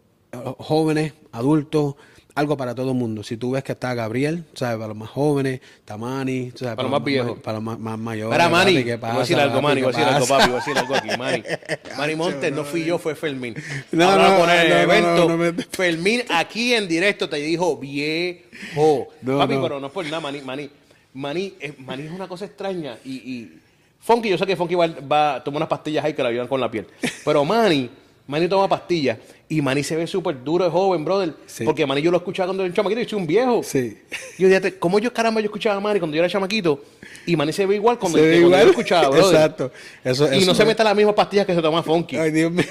[0.59, 1.95] jóvenes, adultos,
[2.35, 3.23] algo para todo el mundo.
[3.23, 4.75] Si tú ves que está Gabriel, ¿sabes?
[4.75, 6.75] Para los más jóvenes, está Manny, ¿sabes?
[6.75, 7.39] Para los más viejos.
[7.39, 8.29] Para los más, más mayores.
[8.37, 9.81] Para Manny, papi, ¿qué voy a decir algo, papi?
[9.81, 12.99] voy a ¿Qué decir algo, papi, voy a decir algo aquí, Montes, no fui yo,
[12.99, 13.55] fue Fermín.
[13.91, 15.29] No, Ahora no, poner el no, no, evento.
[15.29, 19.07] no, me- Fermín aquí en directo te dijo viejo.
[19.21, 20.19] No, papi, pero no es por nada.
[20.19, 20.69] Manny,
[21.13, 23.53] Manny, es, Manny es una cosa extraña y, y
[24.01, 26.47] Funky, yo sé que Funky va, va a tomar unas pastillas ahí que le ayudan
[26.47, 26.85] con la piel.
[27.25, 27.89] Pero Manny,
[28.27, 29.17] Manny toma pastillas
[29.49, 31.33] y Manny se ve súper duro de joven, brother.
[31.47, 31.65] Sí.
[31.65, 33.61] Porque Manny yo lo escuchaba cuando era un chamaquito y soy un viejo.
[33.63, 33.97] Sí.
[34.37, 36.81] Yo dije, ¿cómo yo caramba yo escuchaba a Manny cuando yo era chamaquito?
[37.25, 38.59] Y Manny se ve igual cuando, Se que ve cuando igual.
[38.61, 39.35] yo lo escuchaba, brother.
[39.35, 39.71] Exacto.
[40.03, 42.15] Eso, Y eso no se meta las mismas pastillas que se toma Funky.
[42.17, 42.63] Ay, Dios mío.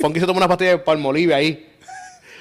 [0.00, 1.67] Funky se toma unas pastillas de palmolive ahí.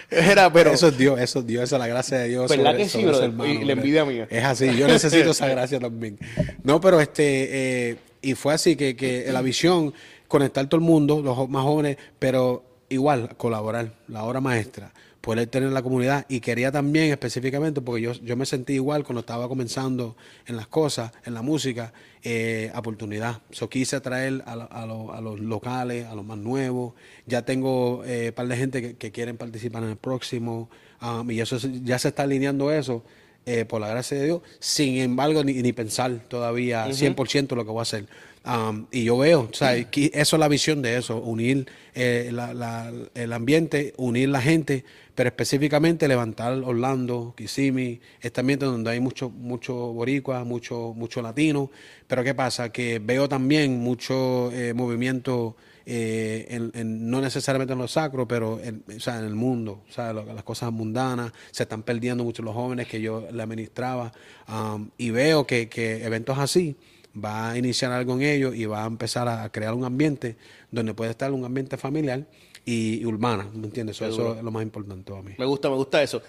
[0.31, 0.71] Era, pero...
[0.71, 2.49] eso es Dios, eso es Dios, esa es la gracia de Dios.
[2.49, 4.27] ¿Verdad sobre- que sí, sobre hermano, Y la envidia mía.
[4.29, 6.17] Es así, yo necesito esa gracia también.
[6.63, 9.93] No, pero este, eh, y fue así que, que la visión,
[10.27, 14.93] conectar todo el mundo, los más jóvenes, pero igual, colaborar, la hora maestra,
[15.27, 16.25] poder tener la comunidad.
[16.29, 20.15] Y quería también específicamente, porque yo, yo me sentí igual cuando estaba comenzando
[20.47, 23.41] en las cosas, en la música, eh, oportunidad.
[23.51, 26.93] So, quise atraer a, a lo- a los locales, a los más nuevos.
[27.25, 30.69] Ya tengo un par de gente que, que quieren participar en el próximo.
[31.01, 33.03] um, y eso ya se está alineando eso,
[33.45, 34.41] eh, por la gracia de Dios.
[34.59, 36.85] Sin embargo, ni, ni pensar todavía
[37.15, 38.05] 100% lo que voy a hacer.
[38.45, 42.53] Um, y yo veo, o sea, eso es la visión de eso, unir eh, la-
[42.53, 44.85] la- el ambiente, unir la gente,
[45.17, 51.71] pero específicamente levantar Orlando, Kissimmee, este ambiente donde hay mucho, mucho boricua, mucho, mucho latino.
[52.05, 52.71] Pero ¿qué pasa?
[52.71, 55.55] Que veo también mucho eh, movimiento
[55.87, 61.31] eh, no necesariamente en lo sacro, pero en, en el mundo, o las cosas mundanas,
[61.49, 64.11] se están perdiendo mucho los jóvenes que yo le administraba,
[64.47, 66.75] um, y veo que, que eventos así
[67.15, 70.35] va a iniciar algo en ellos y va a empezar a crear un ambiente
[70.69, 72.27] donde puede estar un ambiente familiar
[72.67, 73.95] y, y urbana, ¿me entiendes?
[73.95, 75.31] Eso, eso es lo más importante para mí.
[75.37, 76.21] Me gusta, me gusta eso.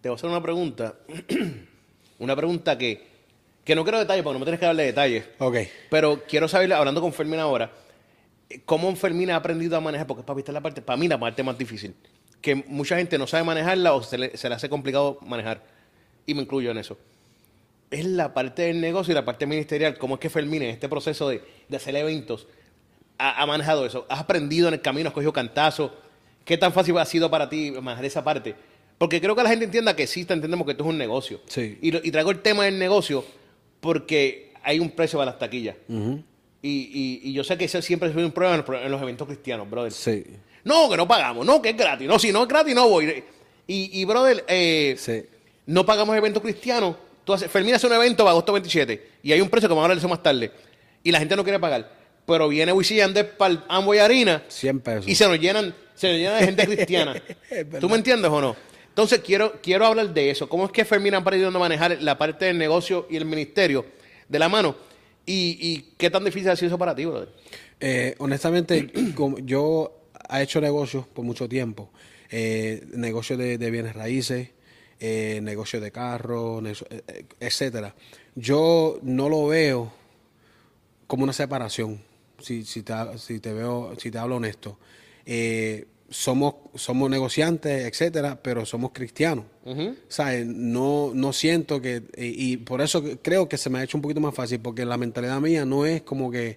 [0.00, 0.96] Te voy a hacer una pregunta.
[2.18, 3.00] una pregunta que,
[3.62, 5.26] que no quiero detalles porque no me tienes que darle detalles.
[5.38, 5.56] Ok.
[5.88, 7.70] Pero quiero saber, hablando con Fermín ahora,
[8.64, 11.56] cómo Fermín ha aprendido a manejar, porque es la parte, para mí la parte más
[11.56, 11.94] difícil.
[12.40, 15.62] Que mucha gente no sabe manejarla o se le, se le hace complicado manejar.
[16.26, 16.98] Y me incluyo en eso.
[17.92, 19.96] Es la parte del negocio y la parte ministerial.
[19.96, 22.48] ¿Cómo es que Fermín en este proceso de, de hacer eventos
[23.18, 24.06] ha, ha manejado eso?
[24.08, 25.08] ¿Has aprendido en el camino?
[25.08, 25.94] ¿Has cogido cantazo?
[26.44, 28.54] ¿Qué tan fácil ha sido para ti manejar esa parte?
[28.96, 31.40] Porque creo que la gente entienda que sí, entendemos que esto es un negocio.
[31.46, 31.78] Sí.
[31.82, 33.24] Y, lo- y traigo el tema del negocio
[33.80, 35.76] porque hay un precio para las taquillas.
[35.88, 36.18] y,
[36.62, 39.92] y- y yo sé que ese siempre es un problema en los eventos cristianos, brother.
[39.92, 40.24] Sí.
[40.64, 42.08] No, que no pagamos, no, que es gratis.
[42.08, 43.22] No, si no es gratis, no voy.
[43.66, 45.22] Y, y brother, eh, Sí.
[45.66, 46.96] no pagamos eventos cristianos.
[47.24, 49.82] Tú haces, Fermín hace un evento para agosto 27 y hay un precio que vamos
[49.82, 50.50] a hablar de eso más tarde.
[51.04, 51.97] Y la gente no quiere pagar.
[52.28, 55.08] Pero viene Wisin y Yandel para el Amboy Arena 100 pesos.
[55.08, 57.22] y se nos llenan, se nos llenan de gente cristiana.
[57.80, 58.54] ¿Tú me entiendes o no?
[58.90, 60.48] Entonces quiero, quiero hablar de eso.
[60.48, 63.84] ¿Cómo es que Fermín ha aprendido a manejar la parte del negocio y el ministerio
[64.28, 64.76] de la mano?
[65.26, 67.28] ¿Y, y qué tan difícil ha sido eso para ti, brother?
[67.80, 71.90] Eh, honestamente, como yo he hecho negocios por mucho tiempo,
[72.30, 74.50] eh, negocios de, de bienes raíces,
[75.00, 77.94] eh, negocios de carros, eh, eh, etcétera.
[78.34, 79.92] Yo no lo veo
[81.06, 82.02] como una separación,
[82.38, 84.78] si, si, te, si te veo, si te hablo honesto.
[85.26, 89.44] Eh, somos, somos negociantes, etcétera, pero somos cristianos.
[90.08, 90.46] ¿Sabes?
[90.46, 94.02] No, no siento que, y, y por eso creo que se me ha hecho un
[94.02, 96.56] poquito más fácil, porque la mentalidad mía no es como que,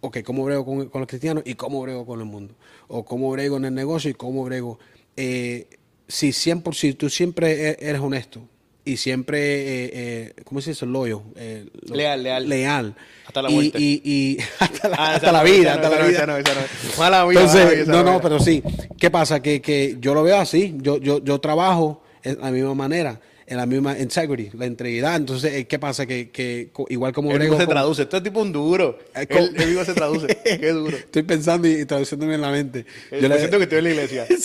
[0.00, 2.54] ok, ¿cómo brego con, con los cristianos y cómo brego con el mundo?
[2.88, 4.78] O cómo brego en el negocio y cómo brego.
[5.16, 5.68] Eh,
[6.08, 8.48] si, siempre, si tú siempre e- eres honesto
[8.86, 10.86] y siempre, eh, eh, ¿cómo se dice?
[10.86, 11.22] Loyo.
[11.36, 12.48] eh, lo- Leal, leal.
[12.48, 12.94] Leal.
[13.26, 13.78] Hasta la muerte.
[13.78, 17.42] Y, y hasta la, Ah, hasta vida, no, hasta la vida.
[17.42, 18.62] Entonces, no, no pero sí.
[18.98, 19.40] ¿Qué pasa?
[19.42, 20.74] Que, que yo lo veo así.
[20.78, 25.16] Yo, yo, yo trabajo en la misma manera, en la misma integrity, la integridad.
[25.16, 26.06] Entonces, eh, ¿qué pasa?
[26.06, 28.02] Que, que igual como brego mismo se traduce.
[28.02, 28.98] Este es tipo un duro.
[29.14, 29.26] Eh,
[29.66, 30.26] mismo se traduce.
[30.44, 30.96] Qué duro.
[30.96, 32.86] Estoy pensando y, y traduciéndome en la mente.
[33.10, 34.26] Yo Yo le- siento que estoy en la iglesia.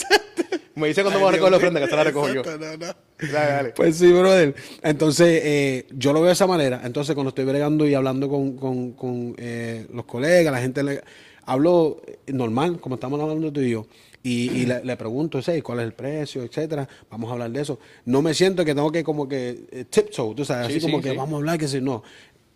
[0.76, 2.42] Me dice cuando vamos a recoger la ofrenda, que esta la recojo yo.
[2.42, 2.94] Exacto, no, no.
[3.34, 3.70] Dale, dale.
[3.72, 4.56] Pues sí, brother.
[4.82, 6.82] Entonces, eh, yo lo veo de esa manera.
[6.84, 11.02] Entonces, cuando estoy bregando y hablando con, con- con, eh, los colegas, la gente, le,
[11.46, 13.86] hablo eh, normal, como estamos hablando tú y yo.
[14.24, 15.62] Y, y le, le pregunto, ¿sí?
[15.62, 16.88] ¿cuál es el precio, etcétera?
[17.10, 17.80] Vamos a hablar de eso.
[18.06, 20.98] No me siento que tengo que como que eh, tiptoe, tú sabes, Sí, así como
[20.98, 22.04] sí, que vamos a hablar, que si no.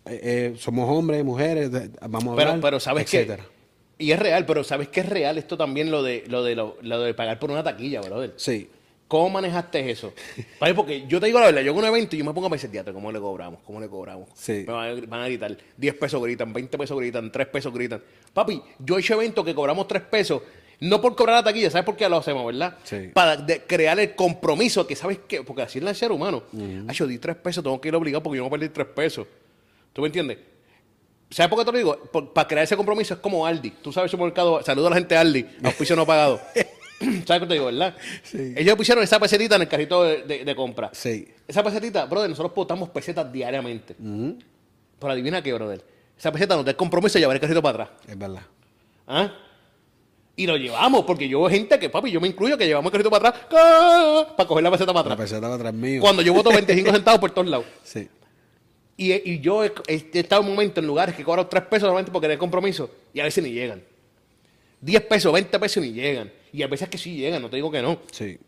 [0.06, 1.70] Eh, eh, somos hombres, mujeres,
[2.08, 3.44] vamos a hablar, Pero, pero sabes etcétera.
[3.98, 6.76] Y es real, pero sabes que es real esto también lo de lo de lo,
[6.82, 8.34] lo de pagar por una taquilla, brother.
[8.36, 8.68] Sí.
[9.08, 10.12] ¿Cómo manejaste eso?
[10.58, 12.48] Papi, porque yo te digo la verdad, yo hago un evento y yo me pongo
[12.48, 13.60] a pensar, teatro, ¿cómo le cobramos?
[13.64, 14.28] ¿Cómo le cobramos?
[14.34, 14.64] Sí.
[14.66, 18.02] Me van a, van a gritar, 10 pesos gritan, 20 pesos gritan, 3 pesos gritan.
[18.34, 20.42] Papi, yo he hecho eventos que cobramos 3 pesos
[20.80, 22.76] No por cobrar la taquilla, ¿sabes por qué lo hacemos, verdad?
[22.82, 23.10] Sí.
[23.14, 26.42] Para de- crear el compromiso, que sabes qué, porque así es el ser humano.
[26.88, 29.26] Ah, yo di tres pesos, tengo que ir obligado porque yo no perdí tres pesos.
[29.92, 30.38] ¿Tú me entiendes?
[31.30, 31.96] ¿Sabes por qué te lo digo?
[32.12, 33.70] Por- para crear ese compromiso es como Aldi.
[33.82, 36.40] Tú sabes, supermercado, saludo a la gente de Aldi, auspicio no pagado.
[37.26, 37.94] ¿Sabes qué te digo, verdad?
[38.22, 38.54] Sí.
[38.56, 40.90] Ellos pusieron esa pesetita en el carrito de, de- de compra.
[40.92, 41.28] Sí.
[41.46, 43.94] Esa pesetita, brother, nosotros votamos pesetas diariamente.
[44.98, 45.84] Pero adivina qué, brother.
[46.18, 47.98] Esa peseta nos da el compromiso de llevar el carrito para atrás.
[48.08, 48.42] Es verdad.
[49.06, 49.30] ¿Ah?
[50.36, 52.92] Y lo llevamos, porque yo veo gente que, papi, yo me incluyo, que llevamos el
[52.92, 55.28] carrito para atrás para coger la peseta para La atrás.
[55.30, 56.00] peseta va atrás mío.
[56.00, 57.66] Cuando yo voto 25 centavos por todos lados.
[57.82, 58.08] Sí.
[58.96, 61.82] Y, y yo he, he estado en un momento en lugares que cobro 3 pesos
[61.86, 63.82] solamente porque hay compromiso y a veces ni llegan.
[64.80, 66.32] 10 pesos, 20 pesos ni llegan.
[66.52, 68.00] Y a veces que sí llegan, no te digo que no.
[68.12, 68.38] Sí.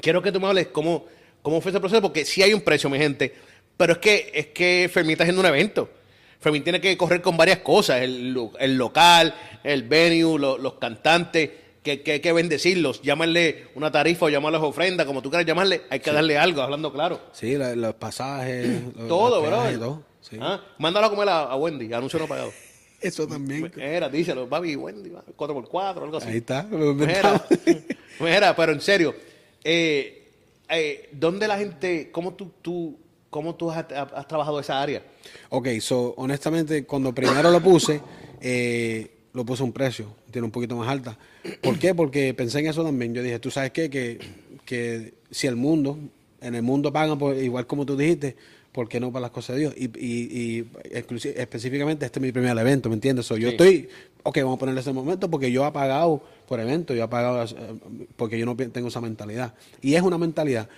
[0.00, 1.06] Quiero que tú me hables cómo,
[1.42, 3.34] cómo fue ese proceso, porque sí hay un precio, mi gente.
[3.76, 5.90] Pero es que, es que Fermín está haciendo un evento.
[6.38, 11.50] Fermín tiene que correr con varias cosas: el, el local, el venue, lo- los cantantes,
[11.86, 13.00] que, que hay que bendecirlos.
[13.02, 15.82] Llámale una tarifa o llamarles ofrenda, como tú quieras llamarle.
[15.88, 17.20] Hay que darle algo, hablando claro.
[17.32, 18.82] Sí, la- los pasajes.
[18.96, 19.78] los- Todo, los bro.
[19.78, 20.02] todo.
[20.20, 20.36] Sí.
[20.40, 22.52] Ah, Mándalo a comer a, a Wendy, anuncio no pagado.
[23.00, 23.70] Eso también.
[23.76, 26.28] Era, díselo, papi, Wendy, 4x4, algo así.
[26.28, 26.64] Ahí está.
[26.64, 27.46] Lo Mira,
[28.20, 29.14] mira, pero en serio,
[29.62, 30.28] eh,
[30.68, 32.98] eh, ¿dónde la gente, cómo tú, tú,
[33.30, 35.02] cómo tú has, has trabajado esa área?
[35.50, 38.00] Ok, so, honestamente, cuando primero lo puse,
[38.40, 41.16] eh, lo puse a un precio, tiene un poquito más alta.
[41.62, 41.94] ¿Por qué?
[41.94, 43.14] Porque pensé en eso también.
[43.14, 44.18] Yo dije, tú sabes qué, que,
[44.66, 45.98] que si el mundo,
[46.42, 48.36] en el mundo pagan por- igual como tú dijiste,
[48.70, 49.74] ¿por qué no para las cosas de Dios?
[49.78, 50.62] Y, y, y
[50.94, 53.24] exclusi- específicamente este es mi primer evento, ¿me entiendes?
[53.24, 53.54] So, yo Sí.
[53.54, 53.88] estoy,
[54.24, 57.42] ok, vamos a ponerle ese momento porque yo he pagado por evento, yo he pagado
[57.42, 57.56] eh,
[58.16, 59.54] porque yo no tengo esa mentalidad.
[59.80, 60.68] Y es una mentalidad.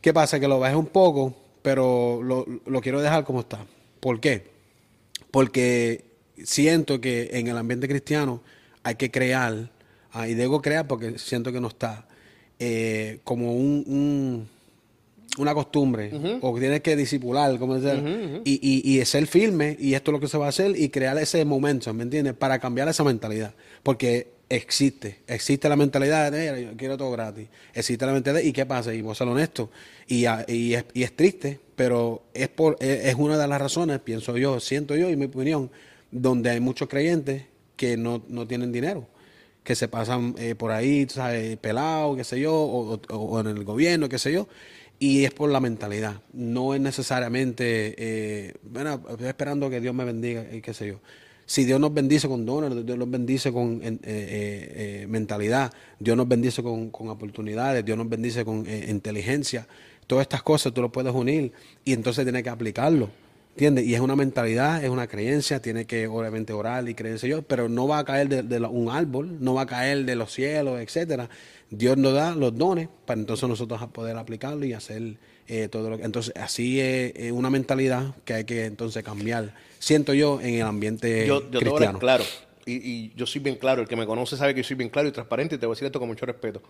[0.00, 0.38] ¿Qué pasa?
[0.38, 3.66] Que lo bajé un poco, pero lo, lo quiero dejar como está.
[3.98, 4.44] ¿Por qué?
[5.32, 6.04] Porque
[6.44, 8.40] siento que en el ambiente cristiano
[8.82, 9.70] hay que crear,
[10.12, 12.06] ah, y digo crear porque siento que no está,
[12.58, 14.48] eh, como un, un-
[15.38, 16.10] una costumbre,
[16.42, 18.02] o tienes que disipular, como decir,
[18.44, 18.58] y,
[18.94, 21.16] y, y ser firme, y esto es lo que se va a hacer, y crear
[21.18, 22.34] ese momento, ¿me entiendes?
[22.34, 23.54] Para cambiar esa mentalidad.
[23.84, 28.52] Porque existe, existe la mentalidad de, "Mira, yo quiero todo gratis, existe la mentalidad, ¿y
[28.52, 28.92] qué pasa?
[28.92, 29.70] Y vos ser honesto,
[30.08, 33.60] y, a- y, es, y es triste, pero es, por, es, es una de las
[33.60, 35.70] razones, pienso yo, siento yo, y mi opinión,
[36.10, 37.44] donde hay muchos creyentes
[37.80, 39.08] que no, no tienen dinero
[39.64, 41.56] que se pasan eh, por ahí, ¿sabes?
[41.56, 44.48] Pelados, qué sé yo, o, en el gobierno, qué sé yo,
[44.98, 46.20] y es por la mentalidad.
[46.32, 51.00] No es necesariamente, eh, bueno, estoy esperando que Dios me bendiga, y qué sé yo.
[51.50, 56.16] Si Dios nos bendice con dones, Dios nos bendice con eh, eh, eh, mentalidad, Dios
[56.16, 59.66] nos bendice con, oportunidades, Dios nos bendice con inteligencia,
[60.06, 61.50] todas estas cosas tú lo puedes unir
[61.84, 63.10] y entonces tienes que aplicarlo.
[63.54, 63.84] ¿Entiendes?
[63.84, 67.68] Y es una mentalidad, es una creencia, tiene que obviamente orar y creencia yo, pero
[67.68, 70.32] no va a caer de, de la- un árbol, no va a caer de los
[70.32, 71.28] cielos, etcétera.
[71.68, 75.16] Dios nos da los dones para entonces nosotros poder aplicarlo y hacer
[75.48, 76.04] eh, todo lo que...
[76.04, 80.62] Entonces, así es, es una mentalidad que hay que entonces cambiar, siento yo, en el
[80.62, 81.98] ambiente yo, yo te cristiano.
[81.98, 82.24] hablar claro,
[82.64, 84.90] y, y yo soy bien claro, el que me conoce sabe que yo soy bien
[84.90, 86.62] claro y transparente, y te voy a decir esto con mucho respeto.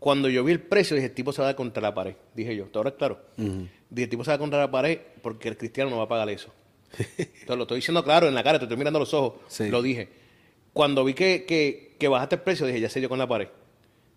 [0.00, 2.14] Cuando yo vi el precio, dije, el tipo se va a dar contra la pared,
[2.34, 3.20] dije yo, ¿te ahora claro?
[3.36, 6.04] Dije, el tipo se va a dar contra la pared porque el cristiano no va
[6.04, 6.52] a pagar eso.
[6.98, 9.68] Entonces lo estoy diciendo claro en la cara, te estoy mirando los ojos, Sí.
[9.68, 10.08] lo dije.
[10.72, 13.48] Cuando vi que, que, que bajaste el precio, dije, ya sé yo con la pared.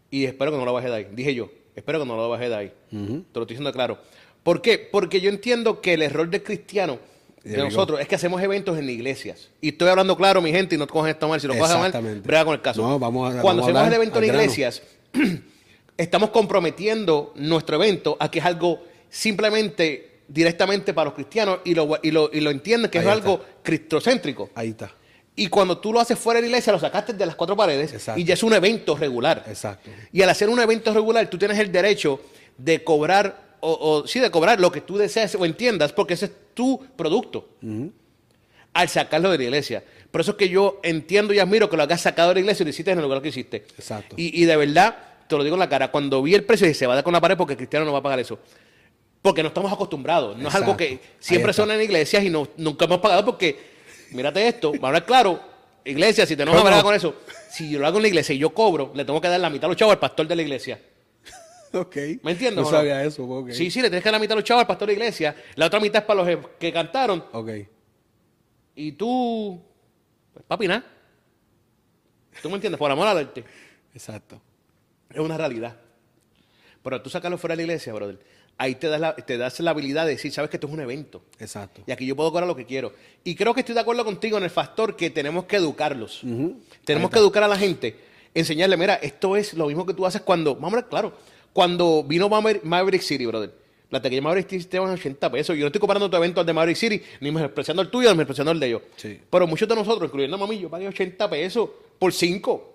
[0.10, 1.08] Y espero que no lo baje de ahí.
[1.12, 2.74] Dije yo, espero que no lo baje de ahí.
[2.90, 3.98] Te lo estoy diciendo claro.
[4.44, 4.78] ¿Por qué?
[4.78, 7.00] Porque yo entiendo que el error del cristiano,
[7.44, 9.50] de There nosotros, es que hacemos eventos en iglesias.
[9.60, 11.42] Y estoy hablando claro, mi gente, y no te cogen esto mal.
[11.42, 12.82] Si lo coges mal, brega con el caso.
[12.82, 14.82] No, vamos a- Cuando vamos hacemos evento en iglesias,
[15.98, 22.00] estamos comprometiendo nuestro evento a que es algo simplemente directamente para los cristianos y lo,
[22.02, 23.24] y lo, y lo entienden que Ahí es está.
[23.30, 24.50] algo cristocéntrico.
[24.56, 24.92] Ahí está,
[25.36, 27.94] Y cuando tú lo haces fuera de la iglesia, lo sacaste de las cuatro paredes
[27.94, 28.20] Exacto.
[28.20, 29.44] y ya es un evento regular.
[29.48, 29.90] exacto.
[30.12, 32.20] Y al hacer un evento regular, tú tienes el derecho
[32.58, 33.72] de cobrar, o,
[34.04, 37.50] o sí, de cobrar lo que tú deseas o entiendas, porque ese es tu producto.
[38.74, 39.84] Al sacarlo de la iglesia.
[40.10, 42.64] Por eso es que yo entiendo y admiro que lo hagas sacado de la iglesia
[42.64, 43.58] y lo hiciste en el lugar que hiciste.
[43.78, 44.16] Exacto.
[44.18, 46.78] Y, y de verdad, te lo digo en la cara, cuando vi el precio, dije,
[46.78, 48.40] se va a dar con la pared porque cristiano no va a pagar eso.
[49.22, 50.38] Porque no estamos acostumbrados.
[50.38, 53.58] No es algo que siempre son en iglesias y no, nunca hemos pagado porque,
[54.12, 55.40] mírate esto, vamos a hablar claro,
[55.86, 57.16] iglesia, si tenemos verdad con eso,
[57.50, 59.50] si yo lo hago en la iglesia y yo cobro, le tengo que dar la
[59.50, 60.80] mitad a los chavos al pastor de la iglesia.
[61.76, 61.96] Ok.
[62.22, 62.62] ¿Me entiendes?
[62.62, 63.50] No o sabía eso, ok.
[63.50, 65.00] Sí, sí, le tienes que dar la mitad a los chavos al pastor de la
[65.00, 67.50] iglesia, la otra mitad es para los que cantaron Ok.
[68.76, 69.60] y tú,
[70.34, 70.86] pues papi, nada.
[72.44, 72.78] ¿Tú me entiendes?
[72.78, 73.44] Por amor al arte.
[73.94, 74.40] Exacto.
[75.14, 75.78] Es una realidad.
[76.84, 78.20] Pero tú sacarlo fuera de la iglesia, brother,
[78.58, 80.80] ahí te das, la, te das la habilidad de decir, sabes que esto es un
[80.82, 81.24] evento.
[81.40, 81.82] Exacto.
[81.88, 82.94] Y aquí yo puedo cobrar lo que quiero.
[83.24, 86.22] Y creo que estoy de acuerdo contigo en el factor que tenemos que educarlos.
[86.84, 90.22] Tenemos que educar a la gente enseñarle, mira, esto es lo mismo que tú haces
[90.22, 91.14] cuando, vamos a ver, claro,
[91.54, 93.54] cuando vino Maver- Maverick City, brother.
[93.92, 95.56] La taquilla Maverick City te van 80 pesos.
[95.56, 98.16] Yo no estoy comparando tu evento al de Maverick City, ni menospreciando el tuyo, ni
[98.16, 98.82] menospreciando el de ellos.
[98.96, 99.20] Sí.
[99.30, 102.74] Pero muchos de nosotros, incluyendo a mami, yo pagué 80 pesos por 5.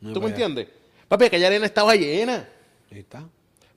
[0.00, 0.68] No ¿Tú me entiendes?
[1.08, 2.48] Papi, aquella arena estaba llena.
[2.92, 3.24] Ahí está.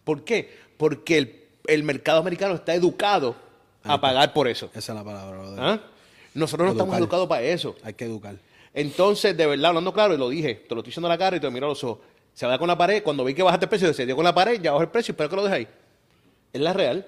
[0.04, 0.50] ¿Por qué?
[0.78, 3.36] Porque el, el mercado americano está educado
[3.84, 4.70] a pagar por eso.
[4.74, 5.60] Esa es la palabra, brother.
[5.60, 5.82] ¿Ah?
[6.34, 7.76] Nosotros no estamos educados para eso.
[7.84, 8.36] Hay que educar.
[8.74, 11.36] Entonces, de verdad, hablando claro, y lo dije, te lo estoy diciendo a la cara
[11.38, 12.00] y te lo miro a los ojos.
[12.34, 14.34] Se va con la pared, cuando vi que bajaste el precio, se dio con la
[14.34, 15.68] pared, ya bajó el precio, espero que lo dejes ahí.
[16.54, 17.06] Es la real.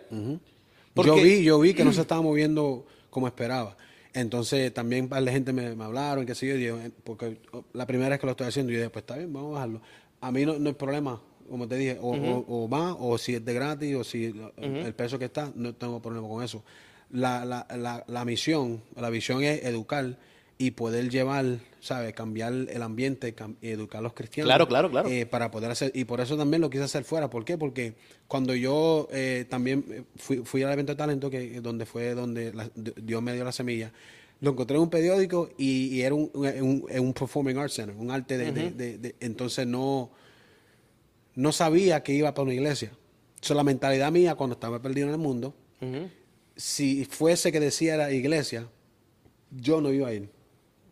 [0.93, 3.77] Porque- Yo vi, yo vi que no se estaba moviendo como esperaba.
[4.13, 8.09] Entonces también de gente me, me hablaron, que sé yo, eh, porque oh, la primera
[8.09, 9.81] vez que lo estoy haciendo, yo dije, pues está bien, vamos a bajarlo.
[10.23, 13.35] A mí no, no hay problema, como te dije, o, o- o más, o si
[13.35, 16.63] es de gratis, o si el peso que está, no tengo problema con eso.
[17.11, 20.17] La, la, la, la misión, la visión es educar
[20.57, 22.13] y poder llevar, ¿sabes?
[22.13, 24.47] Cambiar el ambiente, cam- educar a los cristianos.
[24.47, 25.09] Claro, claro, claro.
[25.09, 27.29] eh, para poder hacer, y por eso también lo quise hacer fuera.
[27.29, 27.57] ¿Por qué?
[27.57, 27.95] Porque
[28.27, 32.53] cuando yo eh, también eh, fui, fui al evento de talento, que donde fue donde
[32.53, 33.91] la- Dios me dio la semilla,
[34.43, 38.37] lo encontré en un periódico y, y era un, un, performing arts center, un arte
[38.37, 40.11] de, de- de- de- entonces no,
[41.35, 42.91] no sabía que iba para una iglesia.
[43.39, 45.55] So, la mentalidad mía cuando estaba perdido en el mundo,
[46.57, 48.67] si fuese que decía la iglesia,
[49.49, 50.29] yo no iba a ir.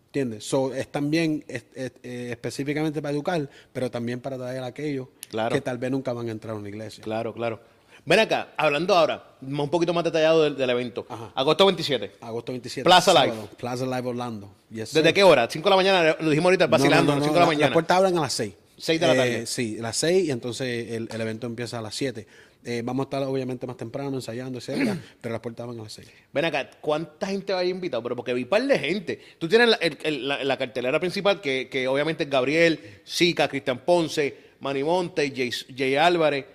[0.07, 0.45] ¿Entiendes?
[0.45, 5.09] So, es también es- es- eh, específicamente para educar, pero también para traer a aquellos
[5.29, 5.53] Claro.
[5.53, 7.03] que tal vez nunca van a entrar a una iglesia.
[7.03, 7.61] Claro, claro.
[8.03, 11.05] Ven acá, hablando ahora, un poquito más detallado del, del evento.
[11.07, 11.31] Ajá.
[11.35, 12.13] Agosto 27.
[12.21, 12.83] Agosto 27.
[12.83, 13.47] Plaza sábado, Live.
[13.57, 14.51] Plaza Live Orlando.
[14.71, 15.13] Yes, ¿Desde sir.
[15.13, 15.47] qué hora?
[15.47, 16.15] ¿5 de la mañana?
[16.19, 17.65] Lo dijimos ahorita, No, vacilando, no, no, 5 no, de la la- mañana.
[17.67, 18.53] Las puertas abren a las 6.
[18.77, 19.45] Seis de la tarde.
[19.45, 22.25] Sí, a las 6 y entonces el, el evento empieza a las 7.
[22.63, 25.93] Eh, vamos a estar obviamente más temprano ensayando, etcétera, pero las puertas abren a las
[25.93, 26.07] 6.
[26.33, 28.01] Ven acá, ¿cuánta gente va a ir invitado?
[28.01, 29.21] Pero porque vi par de gente.
[29.37, 33.47] Tú tienes la, el- el- la- la cartelera principal, que, que obviamente es Gabriel, Zika,
[33.47, 36.45] Cristian Ponce, Manny Monte, Jay, Jay Álvarez,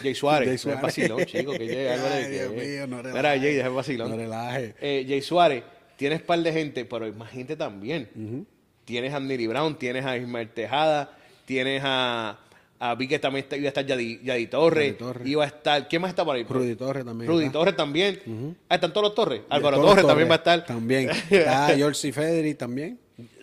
[0.00, 0.48] Jay Suárez.
[0.48, 0.82] Jay Suárez.
[0.82, 2.26] vacilón, chico, que Jay Álvarez.
[2.26, 3.40] Ay, Dios que- mío, no Mira, relaje.
[3.40, 4.10] Jay, deja el vacilón.
[4.10, 4.74] No relaje.
[4.80, 5.62] Eh, Jay Suárez,
[5.96, 8.46] tienes par de gente, pero hay más gente también.
[8.84, 11.10] Tienes a Neri Brown, tienes a Ismael Tejada,
[11.44, 12.38] tienes a...
[12.78, 15.26] a vi que también está- iba a estar Yadi, Yadi Torres, Yadi Torres.
[15.28, 15.88] iba a estar...
[15.88, 16.44] ¿Quién más está por ahí?
[16.44, 17.30] Rudy Torres también.
[17.30, 17.50] Rudy.
[17.50, 18.56] Torres también.
[18.68, 19.42] Ah, están todos los Torres.
[19.50, 20.64] Álvaro Torres, también va a estar.
[20.64, 21.10] También.
[21.30, 22.98] Está George Federi también.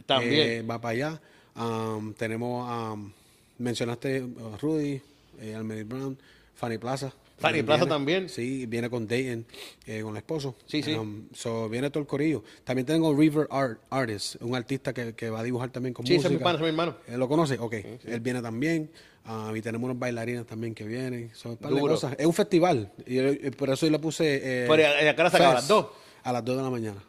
[0.05, 0.49] También.
[0.49, 1.21] Eh, va para allá.
[1.57, 3.11] Um, tenemos, um,
[3.59, 4.17] mencionaste
[4.53, 5.01] a Rudy,
[5.41, 6.17] eh, Brown,
[6.55, 7.13] Fanny Plaza.
[7.37, 7.89] Fanny Plaza viene.
[7.95, 8.29] también.
[8.29, 9.45] Sí, viene con Dayton,
[9.85, 10.55] eh, con el esposo.
[10.65, 10.93] Sí, sí.
[10.93, 12.43] Um, so, viene todo el corillo.
[12.63, 16.13] También tengo River Art, Artist, un artista que, que va a dibujar también con Sí,
[16.13, 16.33] música.
[16.33, 16.95] es mi pana, es mi hermano.
[17.07, 17.59] ¿Él ¿Lo conoce?
[17.59, 17.73] Ok.
[18.05, 18.89] Él viene también.
[19.25, 21.31] Ah, y tenemos unos bailarines también que vienen.
[21.33, 22.15] Son cosas.
[22.17, 22.91] Es un festival.
[23.05, 24.35] Y, y por eso yo le puse.
[24.63, 25.51] eh, Pero, ¿y a qué hora se acaba?
[25.51, 25.69] ¿A las Fest.
[25.71, 25.87] dos?
[26.23, 27.03] A las 2 de la mañana.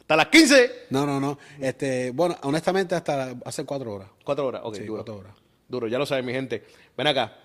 [0.00, 0.70] Hasta las 15.
[0.90, 1.38] No, no, no.
[1.60, 4.08] Este, bueno, honestamente, hasta hace cuatro horas.
[4.24, 4.62] Cuatro horas.
[4.64, 5.04] Ok, Sí, duro.
[5.16, 5.32] horas.
[5.68, 6.64] Duro, ya lo saben, mi gente.
[6.96, 7.36] Ven acá.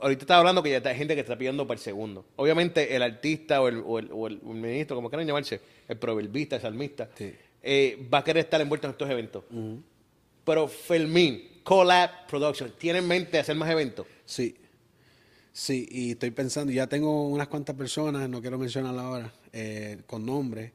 [0.00, 2.24] Ahorita estaba hablando que ya hay gente que está pidiendo por segundo.
[2.36, 6.56] Obviamente, el artista o el, o el, o el- ministro, como quieran llamarse, el proverbista,
[6.56, 7.32] el salmista, Sí.
[7.62, 9.44] eh, va a querer estar envuelto en estos eventos.
[10.44, 14.06] Pero Fermín, Collab Production, ¿tiene en mente hacer más eventos?
[14.24, 14.56] Sí.
[15.52, 20.24] Sí, y estoy pensando, ya tengo unas cuantas personas, no quiero mencionarlas ahora, eh, con
[20.26, 20.72] nombre.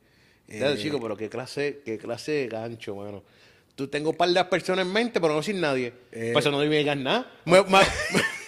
[0.48, 3.24] eh, Ya, chico, pero qué clase, qué clase de gancho, mano.
[3.76, 5.94] Tú tengo un par de personas en mente, pero no sin nadie.
[6.12, 7.32] Eh, Pues eso no me digas nada.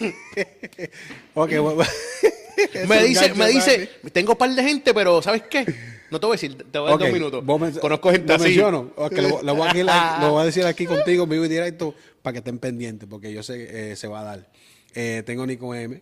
[0.00, 0.90] Me, me-
[1.34, 1.50] Ok,
[2.88, 5.64] me dice, me dice, tengo un par de gente, pero ¿sabes qué?
[6.10, 7.44] No te voy a decir, te voy a dar dos minutos.
[7.44, 8.44] men- Conozco gente lo así.
[8.44, 8.92] menciono.
[8.96, 9.82] Lo, lo voy a, aquí-
[10.22, 13.42] lo voy a decir aquí contigo, vivo y directo, para que estén pendientes, porque yo
[13.42, 14.48] sé que eh, se va a dar.
[14.94, 16.00] Eh, tengo Nico M.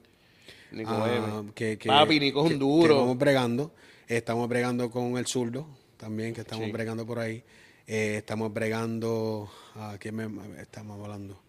[0.72, 1.52] Nico ah, M.
[1.54, 2.94] que- que- Papi, Nico es un duro.
[2.94, 3.72] que vamos bregando.
[4.06, 6.72] Estamos bregando con el zurdo también, que estamos Sí.
[6.72, 7.42] bregando por ahí.
[7.86, 9.50] Eh, estamos bregando.
[9.74, 10.28] ¿A quién me
[10.60, 11.40] estamos hablando?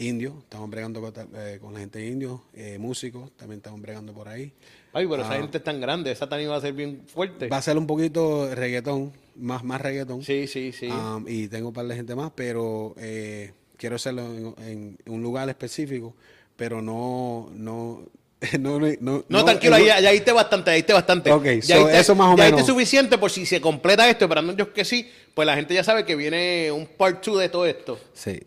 [0.00, 4.28] Indio, estamos bregando con, eh, con la gente indio, eh, músicos, también estamos bregando por
[4.28, 4.50] ahí.
[4.94, 5.36] Ay, pero esa Ah.
[5.36, 7.48] gente es tan grande, esa también va a ser bien fuerte.
[7.48, 10.22] Va a ser un poquito reggaetón, más, más reggaetón.
[10.24, 10.86] Sí, sí, sí.
[10.88, 14.22] Um, y tengo un par de gente más, pero eh, quiero hacerlo
[14.58, 16.14] en, en un lugar específico,
[16.56, 18.02] pero no, no,
[18.58, 21.30] no, no, no, no, tranquilo, ahí, bastante, diste bastante.
[21.30, 22.66] Ok, ya so, eso más o ya menos.
[22.66, 26.06] suficiente por si se completa esto, esperando Dios que sí, pues la gente ya sabe
[26.06, 28.00] que viene un part 2 de todo esto.
[28.14, 28.40] Sí.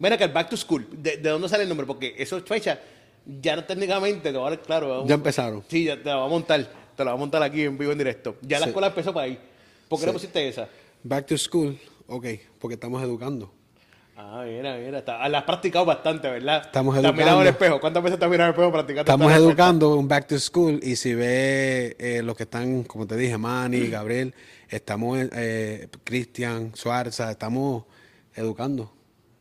[0.00, 1.86] Que el Back to School, ¿de, de dónde sale el nombre?
[1.86, 2.78] Porque eso es fecha,
[3.26, 4.88] ya no técnicamente, lo va a dar claro.
[4.88, 5.62] vamos- Ya empezaron.
[5.68, 7.92] Sí, ya te la va a montar, te la va a montar aquí en vivo
[7.92, 8.36] en directo.
[8.42, 8.70] Ya la Sí.
[8.70, 9.38] escuela empezó para ahí.
[9.88, 10.16] ¿Por qué no Sí.
[10.18, 10.68] pusiste esa?
[11.02, 12.26] Back to school, ok,
[12.58, 13.52] porque estamos educando.
[14.20, 16.62] Ah, mira, mira, está- la has practicado bastante, ¿verdad?
[16.66, 17.50] Estamos ¿Te has mirado el educando.
[17.66, 17.80] espejo?
[17.80, 19.12] ¿Cuántas veces te has mirado el espejo practicando?
[19.12, 23.16] Estamos educando un back to school y si ve eh, los que están, como te
[23.16, 24.34] dije, Manny, Gabriel,
[24.68, 27.84] estamos, eh, Cristian, Suárez, estamos
[28.34, 28.92] educando.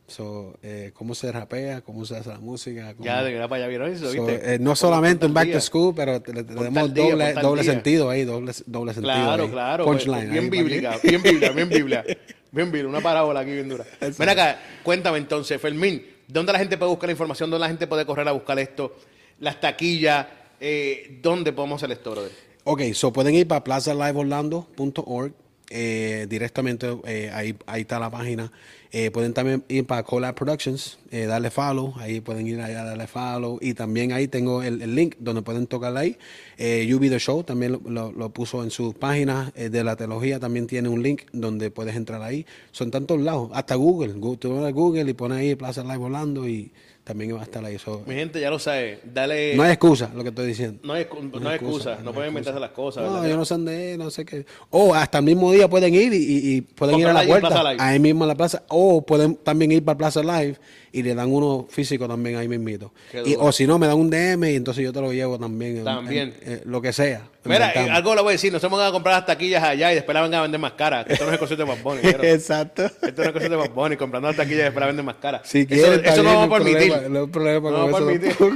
[0.07, 2.93] So, eh, cómo se rapea, cómo se hace la música.
[2.93, 4.55] cómo- Ya, de verdad, para allá vieron eso, So, ¿viste?
[4.55, 7.73] eh, no solamente un back to school, pero le tenemos día, doble, día.
[7.73, 9.13] sentido ahí, doble, doble sentido.
[9.13, 9.49] Claro, ahí.
[9.49, 9.83] claro.
[9.85, 10.31] pues, Punchline.
[10.31, 12.03] bien ahí bíblica, bien bíblica, bien bíblica.
[12.49, 13.83] Bien bíblica, una parábola aquí bien dura.
[14.17, 17.49] Ven acá, cuéntame entonces, Fermín, ¿dónde la gente puede buscar la información?
[17.49, 18.95] ¿Dónde la gente puede correr a buscar esto?
[19.41, 20.25] Las taquillas,
[20.61, 22.31] eh, ¿dónde podemos hacer esto, brother?
[22.63, 25.33] Ok, so pueden ir para plazaliveorlando.org.
[25.69, 28.51] Eh, directamente eh, ahí, ahí está la página.
[28.91, 31.93] Eh, pueden también ir para Collab Productions, eh, darle follow.
[31.97, 33.59] Ahí pueden ir allá, darle follow.
[33.61, 36.17] Y también ahí tengo el, el link donde pueden tocarla ahí.
[36.57, 40.39] Eh, Be The Show también lo, puso en su página eh, de la teología.
[40.39, 42.45] También tiene un link donde puedes entrar ahí.
[42.71, 43.49] Son tantos lados.
[43.53, 44.13] Hasta Google.
[44.37, 46.71] Tú vas a Google y pones ahí Plaza Live Orlando y
[47.07, 47.79] también va a estar ahí.
[47.79, 49.55] So, Mi gente ya lo sabe, dale...
[49.55, 50.79] no hay excusa lo que estoy diciendo.
[50.83, 51.07] no hay,
[51.39, 53.03] no hay excusa, no, pueden inventarse las cosas.
[53.05, 53.29] No, ¿verdad?
[53.29, 54.45] yo no sé dónde no sé qué.
[54.69, 57.63] O hasta el mismo día pueden ir y, y- y pueden ir a la puerta,
[57.79, 58.63] ahí mismo en la plaza.
[58.67, 60.57] O pueden también ir para Plaza Live
[60.91, 62.91] y le dan uno físico también ahí mismito.
[63.25, 65.83] Y, o si no, me dan un DM y entonces yo te lo llevo también.
[65.83, 66.33] También.
[66.45, 67.21] en- en lo que sea.
[67.45, 69.95] Mira, algo le voy a decir, nos hemos ido a comprar las taquillas allá y
[69.95, 71.05] después la vengan a vender más caras.
[71.05, 72.01] que Esto no es el de Bad Bunny.
[72.23, 72.83] Exacto.
[72.85, 75.15] Esto no es el de Bad Bunny, comprando las taquillas y después la venden más
[75.15, 75.41] caras.
[75.45, 76.93] Si eso quieres, eso no vamos a permitir.
[77.01, 78.49] Problema, no hay problema No con eso.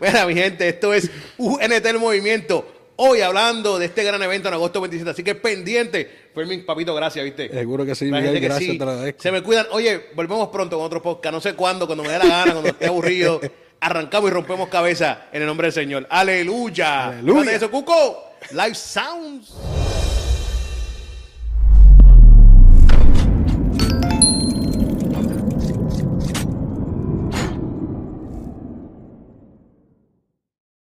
[0.00, 2.66] Mira, mi gente, esto es UNT el Movimiento.
[2.96, 5.10] Hoy hablando de este gran evento en agosto 27.
[5.10, 6.28] Así que pendiente.
[6.34, 7.48] Fermín, papito, gracias, ¿viste?
[7.50, 8.78] Seguro que sí, La Miguel, gracias, sí.
[8.78, 9.22] te lo agradezco.
[9.22, 9.66] Se me cuidan.
[9.72, 11.32] Oye, volvemos pronto con otro podcast.
[11.32, 13.40] No sé cuándo, cuando me dé la gana, cuando esté aburrido.
[13.80, 16.06] Arrancamos y rompemos cabeza en el nombre del Señor.
[16.08, 17.08] Aleluya.
[17.08, 17.52] Aleluya.
[17.52, 18.32] Eso, Cuco.
[18.52, 19.52] Live Sounds.